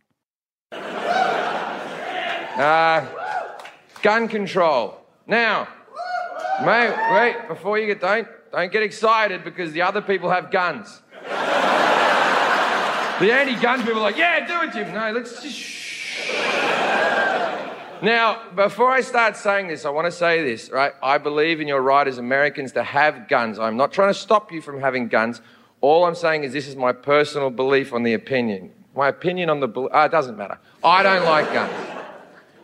[2.57, 3.03] Uh,
[4.03, 5.06] gun control.
[5.27, 5.67] Now,
[6.63, 11.01] mate, wait, before you get, don't, don't get excited because the other people have guns.
[11.23, 11.29] the
[13.31, 14.93] anti-gun people are like, yeah, do it, Jim.
[14.93, 15.87] No, let's just shh.
[18.01, 20.93] Now, before I start saying this, I want to say this, right?
[21.01, 23.57] I believe in your right as Americans to have guns.
[23.57, 25.41] I'm not trying to stop you from having guns.
[25.81, 28.71] All I'm saying is this is my personal belief on the opinion.
[28.95, 30.59] My opinion on the, uh, it doesn't matter.
[30.83, 31.73] I don't like guns,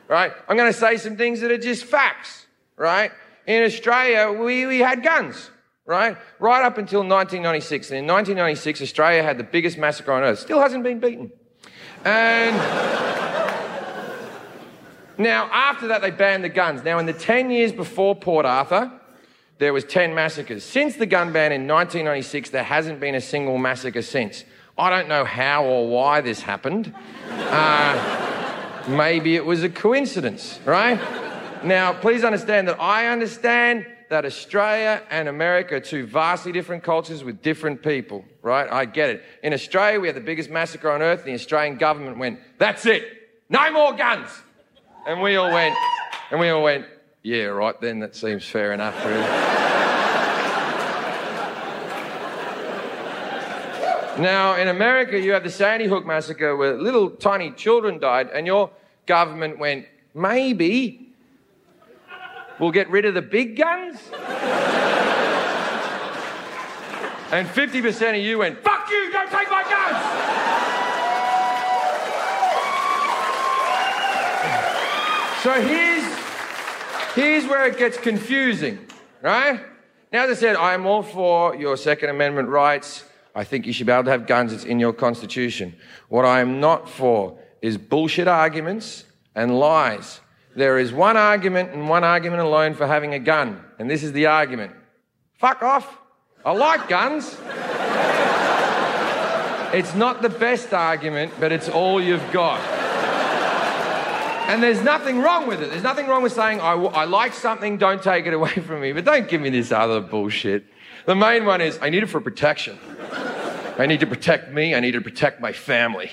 [0.07, 0.33] right?
[0.47, 2.42] I'm going to say some things that are just facts,
[2.77, 3.11] right?
[3.45, 5.49] In Australia, we, we had guns,
[5.85, 6.17] right?
[6.39, 7.89] Right up until 1996.
[7.91, 10.39] And in 1996, Australia had the biggest massacre on earth.
[10.39, 11.31] Still hasn't been beaten.
[12.05, 12.55] And
[15.17, 16.83] now, after that, they banned the guns.
[16.83, 18.91] Now, in the 10 years before Port Arthur,
[19.59, 20.63] there was 10 massacres.
[20.63, 24.43] Since the gun ban in 1996, there hasn't been a single massacre since.
[24.77, 26.93] I don't know how or why this happened.
[27.29, 30.99] Uh, maybe it was a coincidence, right?
[31.63, 37.23] Now, please understand that I understand that Australia and America are two vastly different cultures
[37.23, 38.69] with different people, right?
[38.69, 39.23] I get it.
[39.43, 42.85] In Australia, we had the biggest massacre on earth, and the Australian government went, that's
[42.85, 43.05] it,
[43.49, 44.29] no more guns.
[45.07, 45.73] And we all went,
[46.31, 46.85] and we all went,
[47.23, 49.21] yeah, right then, that seems fair enough, really.
[54.21, 58.45] now, in America, you have the Sandy Hook massacre where little tiny children died, and
[58.45, 58.69] your
[59.05, 61.12] government went, maybe
[62.59, 63.99] we'll get rid of the big guns?
[67.31, 70.43] and 50% of you went, fuck you, don't take my guns!
[75.43, 76.03] So here's,
[77.15, 78.79] here's where it gets confusing,
[79.21, 79.59] right?
[80.13, 83.03] Now, as I said, I'm all for your Second Amendment rights.
[83.35, 84.53] I think you should be able to have guns.
[84.53, 85.75] It's in your Constitution.
[86.07, 90.21] What I am not for is bullshit arguments and lies.
[90.55, 94.11] There is one argument and one argument alone for having a gun, and this is
[94.11, 94.73] the argument.
[95.39, 95.97] Fuck off.
[96.45, 97.37] I like guns.
[99.73, 102.59] it's not the best argument, but it's all you've got.
[104.47, 105.69] And there's nothing wrong with it.
[105.71, 108.91] There's nothing wrong with saying, I, I like something, don't take it away from me.
[108.91, 110.65] But don't give me this other bullshit.
[111.05, 112.77] The main one is, I need it for protection.
[113.77, 116.11] I need to protect me, I need to protect my family.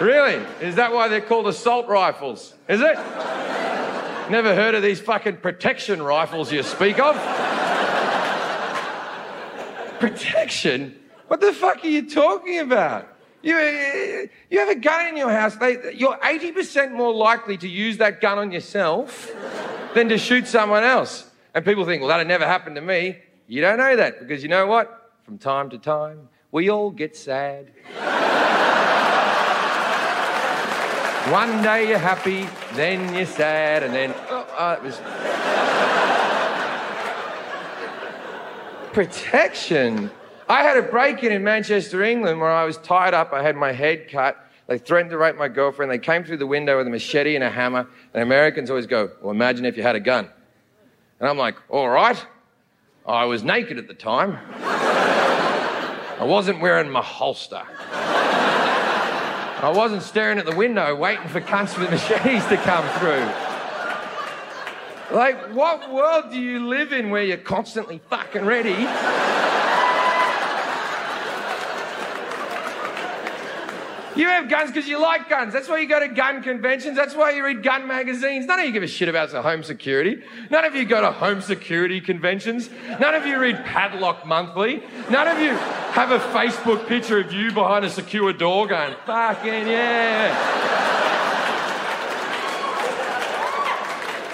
[0.00, 0.44] Really?
[0.60, 2.54] Is that why they're called assault rifles?
[2.68, 2.96] Is it?
[4.30, 7.16] Never heard of these fucking protection rifles you speak of?
[9.98, 10.98] protection?
[11.28, 13.08] What the fuck are you talking about?
[13.42, 17.68] You, uh, you have a gun in your house, they, you're 80% more likely to
[17.68, 19.32] use that gun on yourself
[19.94, 21.30] than to shoot someone else.
[21.54, 23.18] And people think, well, that'd never happen to me.
[23.46, 25.12] You don't know that because you know what?
[25.22, 27.72] From time to time, we all get sad.
[31.30, 34.96] One day you're happy, then you're sad, and then, oh, oh, it was.
[38.94, 40.10] Protection.
[40.48, 43.34] I had a break in in Manchester, England, where I was tied up.
[43.34, 44.42] I had my head cut.
[44.68, 45.92] They threatened to rape my girlfriend.
[45.92, 47.86] They came through the window with a machete and a hammer.
[48.14, 50.30] And Americans always go, Well, imagine if you had a gun.
[51.20, 52.24] And I'm like, All right.
[53.06, 54.38] I was naked at the time.
[54.60, 57.64] I wasn't wearing my holster.
[59.60, 63.28] I wasn't staring at the window waiting for cunts with machetes to come through.
[65.16, 68.86] Like, what world do you live in where you're constantly fucking ready?
[74.18, 75.52] You have guns because you like guns.
[75.52, 76.96] That's why you go to gun conventions.
[76.96, 78.46] That's why you read gun magazines.
[78.46, 80.24] None of you give a shit about home security.
[80.50, 82.68] None of you go to home security conventions.
[82.98, 84.82] None of you read Padlock Monthly.
[85.08, 89.68] None of you have a Facebook picture of you behind a secure door going, fucking
[89.68, 90.78] yeah.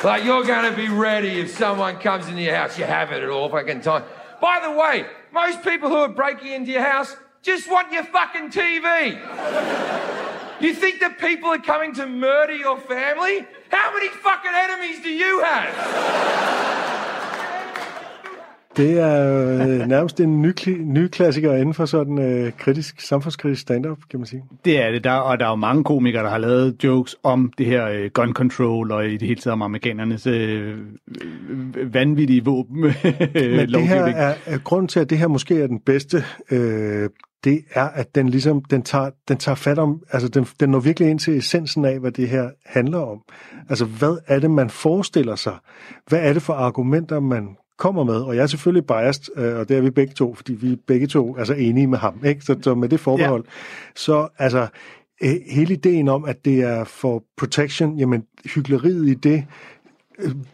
[0.02, 2.78] Like you're going to be ready if someone comes into your house.
[2.78, 4.04] You have it at all fucking time.
[4.40, 8.48] By the way, most people who are breaking into your house just want your fucking
[8.50, 8.88] TV.
[10.60, 13.46] You think that people are coming to murder your family?
[13.70, 15.74] How many fucking enemies do you have?
[18.76, 20.52] Det er øh, nærmest en ny,
[20.84, 24.42] ny klassiker inden for sådan øh, kritisk, samfundskritisk stand-up, kan man sige.
[24.64, 27.52] Det er det, der, og der er jo mange komikere, der har lavet jokes om
[27.58, 30.78] det her øh, gun control, og i det hele taget om amerikanernes øh,
[31.94, 32.80] vanvittige våben.
[32.80, 37.08] Men det her er, er grunden til, at det her måske er den bedste øh,
[37.44, 40.80] det er, at den ligesom, den tager, den tager fat om, altså den, den når
[40.80, 43.18] virkelig ind til essensen af, hvad det her handler om.
[43.68, 45.56] Altså, hvad er det, man forestiller sig?
[46.06, 48.14] Hvad er det for argumenter, man kommer med?
[48.16, 50.76] Og jeg er selvfølgelig biased, øh, og det er vi begge to, fordi vi er
[50.86, 52.44] begge to altså enige med ham, ikke?
[52.44, 53.44] Så, så med det forbehold.
[53.44, 53.50] Ja.
[53.96, 54.66] Så altså,
[55.22, 58.22] øh, hele ideen om, at det er for protection, jamen,
[58.54, 59.44] hyggeleriet i det,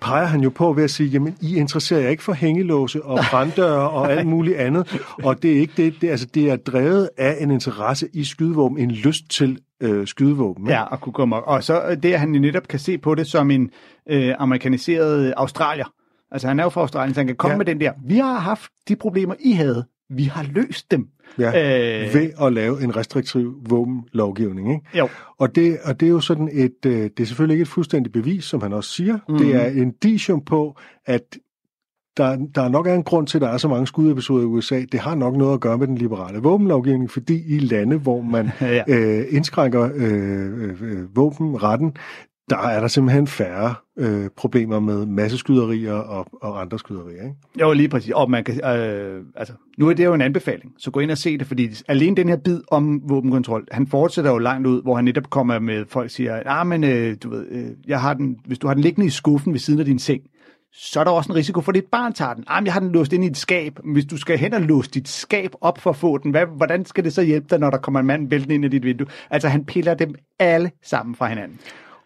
[0.01, 3.19] peger han jo på ved at sige, jamen I interesserer jer ikke for hængelåse og
[3.31, 7.09] branddøre og alt muligt andet, og det er ikke det, det, altså, det er drevet
[7.19, 10.69] af en interesse i skydevåben, en lyst til øh, skydevåben.
[10.69, 13.51] Ja, og kunne komme Og så det, at han netop kan se på det som
[13.51, 13.71] en
[14.09, 15.93] øh, amerikaniseret australier.
[16.31, 17.59] Altså han er jo fra Australien, så han kan komme ja.
[17.59, 21.09] med den der, vi har haft de problemer, I havde, vi har løst dem.
[21.39, 24.73] Ja, øh, ved at lave en restriktiv våbenlovgivning.
[24.73, 24.99] Ikke?
[24.99, 25.09] Jo.
[25.39, 28.13] Og det, og det er jo sådan et, øh, det er selvfølgelig ikke et fuldstændigt
[28.13, 29.19] bevis, som han også siger.
[29.29, 29.39] Mm.
[29.39, 30.77] Det er en dicium på,
[31.07, 31.23] at
[32.17, 34.85] der, der nok er en grund til, at der er så mange skudepisoder i USA.
[34.93, 38.51] Det har nok noget at gøre med den liberale våbenlovgivning, fordi i lande, hvor man
[38.61, 38.83] ja.
[38.89, 41.97] øh, indskrænker øh, øh, våbenretten,
[42.51, 47.23] der er der simpelthen færre øh, problemer med masseskyderier og, og andre skyderier.
[47.23, 47.35] Ikke?
[47.61, 48.13] Jo, lige præcis.
[48.13, 51.19] Og man kan, øh, altså, nu er det jo en anbefaling, så gå ind og
[51.19, 54.97] se det, fordi alene den her bid om våbenkontrol, han fortsætter jo langt ud, hvor
[54.97, 58.37] han netop kommer med, folk siger, ah, men øh, du ved, øh, jeg har den,
[58.47, 60.23] hvis du har den liggende i skuffen ved siden af din seng,
[60.73, 62.45] så er der også en risiko for, at dit barn tager den.
[62.47, 63.79] Ah, jeg har den låst ind i et skab.
[63.85, 66.85] Hvis du skal hen og låse dit skab op for at få den, hvad, hvordan
[66.85, 69.07] skal det så hjælpe dig, når der kommer en mand væltende ind i dit vindue?
[69.31, 71.59] Altså, han piller dem alle sammen fra hinanden.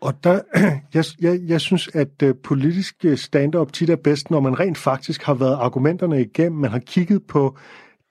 [0.05, 0.41] Og der,
[0.95, 5.23] jeg, jeg, jeg synes, at uh, politisk stand-up tit er bedst, når man rent faktisk
[5.23, 7.57] har været argumenterne igennem, man har kigget på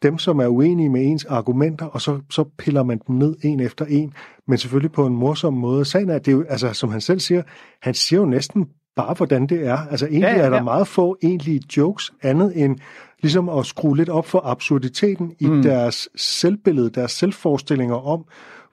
[0.03, 3.59] dem, som er uenige med ens argumenter, og så, så piller man dem ned en
[3.59, 4.13] efter en,
[4.47, 5.85] men selvfølgelig på en morsom måde.
[5.85, 7.41] Sagen er, at det er jo, altså, som han selv siger,
[7.81, 9.77] han siger jo næsten bare, hvordan det er.
[9.77, 10.45] Altså egentlig ja, ja, ja.
[10.45, 12.77] er der meget få egentlige jokes, andet end
[13.21, 15.61] ligesom at skrue lidt op for absurditeten i mm.
[15.61, 18.25] deres selvbillede, deres selvforestillinger om,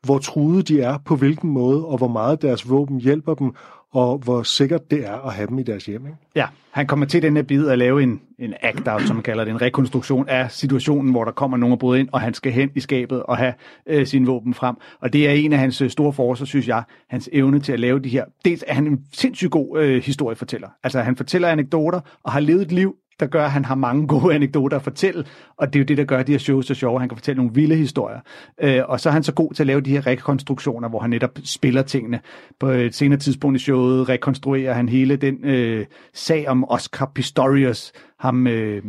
[0.02, 3.54] hvor truede de er, på hvilken måde, og hvor meget deres våben hjælper dem,
[3.92, 6.06] og hvor sikkert det er at have dem i deres hjem.
[6.06, 6.18] Ikke?
[6.34, 9.44] Ja, han kommer til den her bid at lave en, en act-out, som man kalder
[9.44, 12.52] det, en rekonstruktion af situationen, hvor der kommer nogen og bryder ind, og han skal
[12.52, 13.54] hen i skabet og have
[13.86, 14.76] øh, sine våben frem.
[15.00, 17.80] Og det er en af hans øh, store forser, synes jeg, hans evne til at
[17.80, 18.24] lave de her.
[18.44, 20.68] Dels er han en sindssygt god øh, historiefortæller.
[20.82, 24.06] Altså han fortæller anekdoter og har levet et liv, der gør, at han har mange
[24.06, 25.24] gode anekdoter at fortælle,
[25.56, 27.00] og det er jo det, der gør de her shows så sjove.
[27.00, 28.20] Han kan fortælle nogle vilde historier.
[28.62, 31.10] Øh, og så er han så god til at lave de her rekonstruktioner, hvor han
[31.10, 32.20] netop spiller tingene.
[32.60, 37.92] På et senere tidspunkt i showet rekonstruerer han hele den øh, sag om Oscar Pistorius,
[38.18, 38.82] ham øh,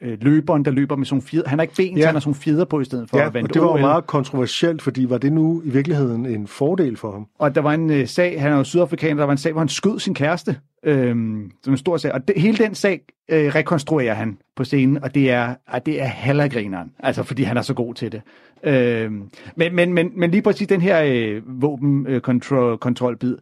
[0.00, 1.48] øh, løberen, der løber med sådan fjeder.
[1.48, 2.06] Han har ikke ben, ja.
[2.06, 3.76] han har sådan fjeder på i stedet for ja, at vende og det var jo
[3.76, 7.26] meget kontroversielt, fordi var det nu i virkeligheden en fordel for ham?
[7.38, 9.60] Og der var en øh, sag, han er jo sydafrikaner, der var en sag, hvor
[9.60, 12.12] han skød sin kæreste, Øhm, som en stor sag.
[12.12, 16.02] Og det, hele den sag øh, rekonstruerer han på scenen, og det er, at det
[16.02, 18.22] er hallergrineren, altså fordi han er så god til det.
[18.62, 23.38] Øhm, men, men, men, men lige præcis den her øh, våbenkontrolbid, øh,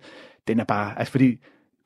[0.49, 1.39] den er bare, altså fordi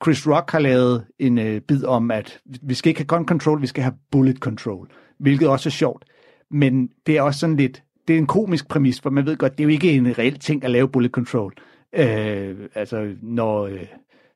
[0.03, 3.61] Chris Rock har lavet en øh, bid om, at vi skal ikke have gun control,
[3.61, 4.87] vi skal have bullet control,
[5.17, 6.05] hvilket også er sjovt.
[6.51, 9.57] Men det er også sådan lidt, det er en komisk præmis, for man ved godt,
[9.57, 11.53] det er jo ikke en reel ting at lave bullet control.
[11.93, 13.85] Øh, altså, når, øh,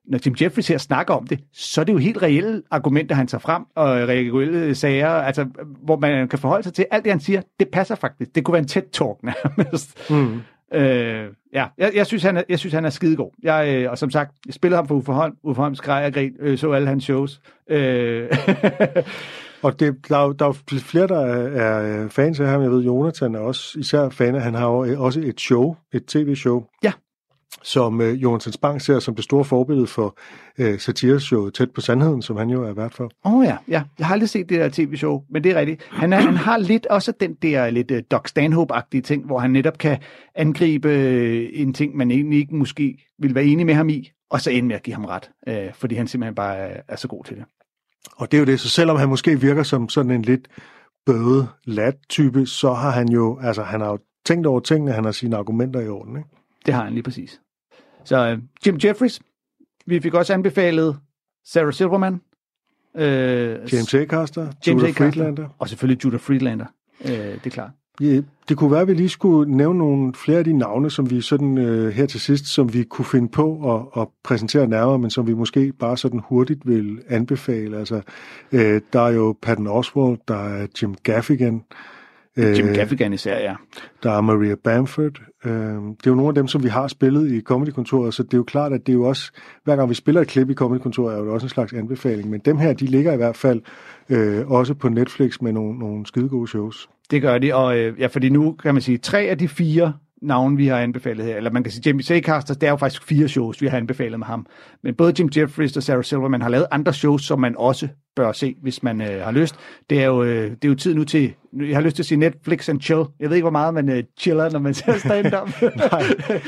[0.08, 3.28] når Jim Jeffries her snakker om det, så er det jo helt reelle argumenter, han
[3.28, 5.46] tager frem, og reelle sager, altså,
[5.84, 8.36] hvor man kan forholde sig til, alt det, han siger, det passer faktisk.
[8.36, 9.24] Det kunne være en tæt talk
[9.58, 10.10] nærmest.
[10.10, 10.42] Mm.
[10.74, 13.32] Øh, ja, jeg, jeg, synes, han er, jeg synes, han er skidegod.
[13.44, 15.36] Jeg, øh, og som sagt, jeg spillede ham for Uffe Holm.
[15.44, 17.42] Uffe Holm skreg og grin, øh, så alle hans shows.
[17.70, 18.30] Øh.
[19.64, 22.62] og det, der, er, der er flere, der er, er fans af ham.
[22.62, 26.06] Jeg ved, Jonathan er også især fan af, han har jo også et show, et
[26.06, 26.64] tv-show.
[26.84, 26.92] Ja
[27.64, 30.18] som øh, Jonathan Spang ser som det store forbillede for
[30.58, 33.12] øh, satireshowet Tæt på Sandheden, som han jo er vært for.
[33.26, 33.82] Åh oh, ja, ja.
[34.00, 35.84] Jeg har aldrig set det der tv-show, men det er rigtigt.
[35.90, 39.52] Han, er, han har lidt også den der lidt uh, Doc Stanhope-agtige ting, hvor han
[39.52, 39.98] netop kan
[40.36, 44.42] angribe øh, en ting, man egentlig ikke måske vil være enig med ham i, og
[44.42, 47.08] så ende med at give ham ret, øh, fordi han simpelthen bare er, er så
[47.08, 47.46] god til det.
[48.16, 50.48] Og det er jo det, så selvom han måske virker som sådan en lidt
[51.06, 55.06] bøde lat type, så har han jo, altså han har jo tænkt over tingene, han
[55.06, 56.30] har sine argumenter i orden, ikke?
[56.66, 57.42] Det har han lige præcis.
[58.04, 59.20] Så uh, Jim Jeffries.
[59.86, 60.98] Vi fik også anbefalet
[61.46, 62.14] Sarah Silverman.
[62.94, 63.02] Uh,
[63.74, 64.42] James Acaster.
[64.68, 65.48] James Judah Friedlander.
[65.60, 66.66] Og selvfølgelig Judah Friedlander.
[67.02, 67.72] Uh, det er klart.
[68.02, 71.10] Ja, det kunne være, at vi lige skulle nævne nogle flere af de navne, som
[71.10, 75.00] vi sådan uh, her til sidst, som vi kunne finde på at, at præsentere nærmere,
[75.00, 77.78] men som vi måske bare sådan hurtigt vil anbefale.
[77.78, 77.96] Altså,
[78.52, 78.60] uh,
[78.94, 81.64] der er jo Patton Oswalt, der er Jim Gaffigan,
[82.38, 83.56] Jim Gaffigan især, ja.
[84.04, 85.22] Der er Maria Bamford.
[85.46, 88.34] Øh, det er jo nogle af dem, som vi har spillet i Comedy-kontoret, så det
[88.34, 89.32] er jo klart, at det er jo også,
[89.64, 92.30] hver gang vi spiller et klip i Comedy-kontoret, er jo også en slags anbefaling.
[92.30, 93.62] Men dem her, de ligger i hvert fald
[94.10, 96.90] øh, også på Netflix med nogle, nogle skide gode shows.
[97.12, 99.94] Det gør de, og øh, ja, fordi nu kan man sige, tre af de fire
[100.22, 103.04] navne, vi har anbefalet her, eller man kan sige, Jamie Seacaster, det er jo faktisk
[103.04, 104.46] fire shows, vi har anbefalet med ham.
[104.84, 108.32] Men både Jim Jeffries og Sarah Silverman har lavet andre shows, som man også bør
[108.32, 109.56] se, hvis man øh, har lyst.
[109.90, 112.08] Det er, jo, øh, det er jo tid nu til, jeg har lyst til at
[112.08, 113.04] sige Netflix and chill.
[113.20, 115.62] Jeg ved ikke, hvor meget man øh, chiller, når man ser stand-up.
[115.62, 116.02] Nej.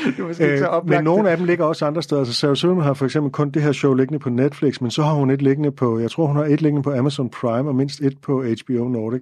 [0.05, 2.22] det er måske øh, så men nogle af dem ligger også andre steder.
[2.22, 5.03] Altså Sarah Silverman har for eksempel kun det her show liggende på Netflix, men så
[5.03, 7.76] har hun et liggende på, jeg tror hun har et liggende på Amazon Prime, og
[7.76, 9.22] mindst et på HBO Nordic.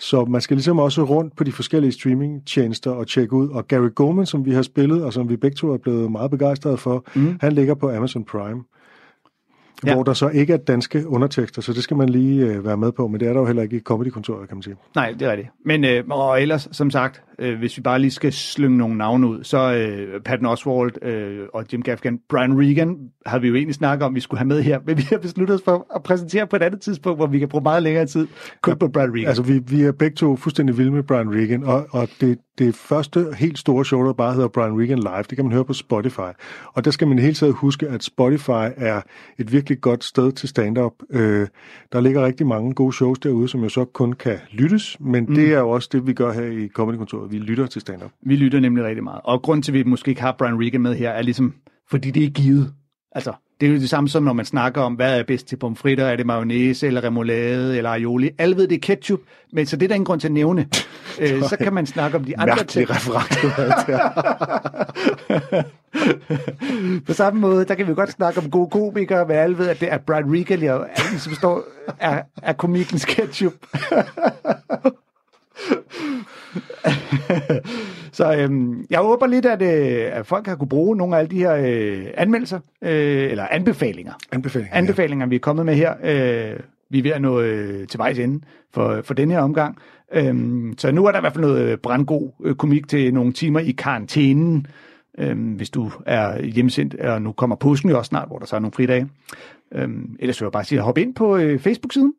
[0.00, 3.48] Så man skal ligesom også rundt på de forskellige streaming-tjenester og tjekke ud.
[3.48, 6.30] Og Gary Goldman, som vi har spillet, og som vi begge to er blevet meget
[6.30, 7.38] begejstrede for, mm.
[7.40, 8.62] han ligger på Amazon Prime
[9.86, 9.94] ja.
[9.94, 12.92] hvor der så ikke er danske undertekster, så det skal man lige øh, være med
[12.92, 14.76] på, men det er der jo heller ikke i Comedy-kontoret, kan man sige.
[14.94, 15.46] Nej, det er det.
[15.64, 19.26] Men øh, og ellers, som sagt, øh, hvis vi bare lige skal slynge nogle navne
[19.26, 23.74] ud, så øh, Patton Oswalt øh, og Jim Gaffigan, Brian Regan havde vi jo egentlig
[23.74, 26.46] snakket om, vi skulle have med her, men vi har besluttet os for at præsentere
[26.46, 28.26] på et andet tidspunkt, hvor vi kan bruge meget længere tid
[28.62, 29.28] kun ja, på Brian Regan.
[29.28, 32.74] Altså, vi, vi er begge to fuldstændig vilde med Brian Regan, og, og det, det
[32.74, 35.72] første helt store show, der bare hedder Brian Regan Live, det kan man høre på
[35.72, 36.32] Spotify.
[36.72, 39.00] Og der skal man hele tiden huske, at Spotify er
[39.38, 40.92] et virkelig godt sted til stand-up.
[41.10, 41.46] Øh,
[41.92, 45.34] der ligger rigtig mange gode shows derude, som jo så kun kan lyttes, men mm.
[45.34, 46.68] det er jo også det, vi gør her i
[47.26, 47.32] Comedy-kontoret.
[47.32, 48.10] Vi lytter til stand-up.
[48.22, 49.20] Vi lytter nemlig rigtig meget.
[49.24, 51.54] Og grund til, at vi måske ikke har Brian Regan med her, er ligesom,
[51.90, 52.72] fordi det er givet.
[53.12, 55.56] Altså, det er jo det samme som, når man snakker om, hvad er bedst til
[55.56, 58.30] pomfritter, er det mayonnaise, eller remoulade, eller aioli.
[58.38, 59.20] Alle ved, det er ketchup,
[59.52, 60.68] men så det er der ingen grund til at nævne.
[61.20, 62.88] øh, så kan man snakke om de andre ting.
[67.06, 69.80] På samme måde, der kan vi godt snakke om gode komikere, men alle ved, at
[69.80, 71.62] det er Brad Regan, som står,
[72.00, 73.52] er, er komikens ketchup.
[78.12, 81.30] så øhm, jeg håber lidt, at, øh, at folk har kunne bruge nogle af alle
[81.30, 84.12] de her øh, anmeldelser, øh, eller anbefalinger.
[84.32, 85.28] Anbefalinger, Anbefalinger, ja.
[85.28, 85.94] vi er kommet med her.
[86.02, 88.44] Øh, vi er ved at nå øh, til vejs ende
[88.74, 89.78] for, for den her omgang.
[90.12, 93.60] Øhm, så nu er der i hvert fald noget brandgod øh, komik til nogle timer
[93.60, 94.66] i karantænen,
[95.18, 98.56] øhm, hvis du er hjemsendt, og nu kommer påsken jo også snart, hvor der så
[98.56, 99.08] er nogle fridage.
[99.74, 102.12] Øhm, ellers vil jeg bare sige, hop ind på øh, Facebook-siden.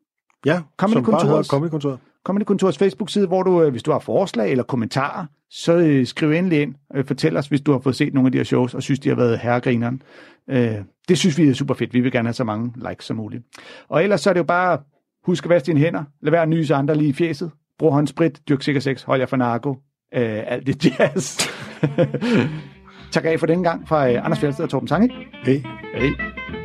[0.46, 1.98] Ja, Comedy som bare hedder Comedy-kontoret.
[2.28, 6.30] Comedy Kontors Facebook-side, hvor du, øh, hvis du har forslag eller kommentarer, så øh, skriv
[6.30, 6.74] endelig ind.
[6.94, 9.00] Øh, fortæl os, hvis du har fået set nogle af de her shows, og synes,
[9.00, 10.02] de har været herregrineren.
[10.50, 10.74] Øh,
[11.08, 11.94] det synes vi er super fedt.
[11.94, 13.42] Vi vil gerne have så mange likes som muligt.
[13.88, 14.78] Og ellers så er det jo bare,
[15.24, 16.04] husk at vaske dine hænder.
[16.22, 17.50] Lad være at nyse andre lige i fjeset.
[17.78, 19.70] Brug håndsprit, dyrk sikker sex, hold jer for narko.
[20.14, 21.48] Øh, alt det jazz.
[23.12, 25.10] tak af for den gang fra øh, Anders Fjeldsted og Torben Sange.
[25.44, 25.62] Hej.
[25.94, 26.57] Hej.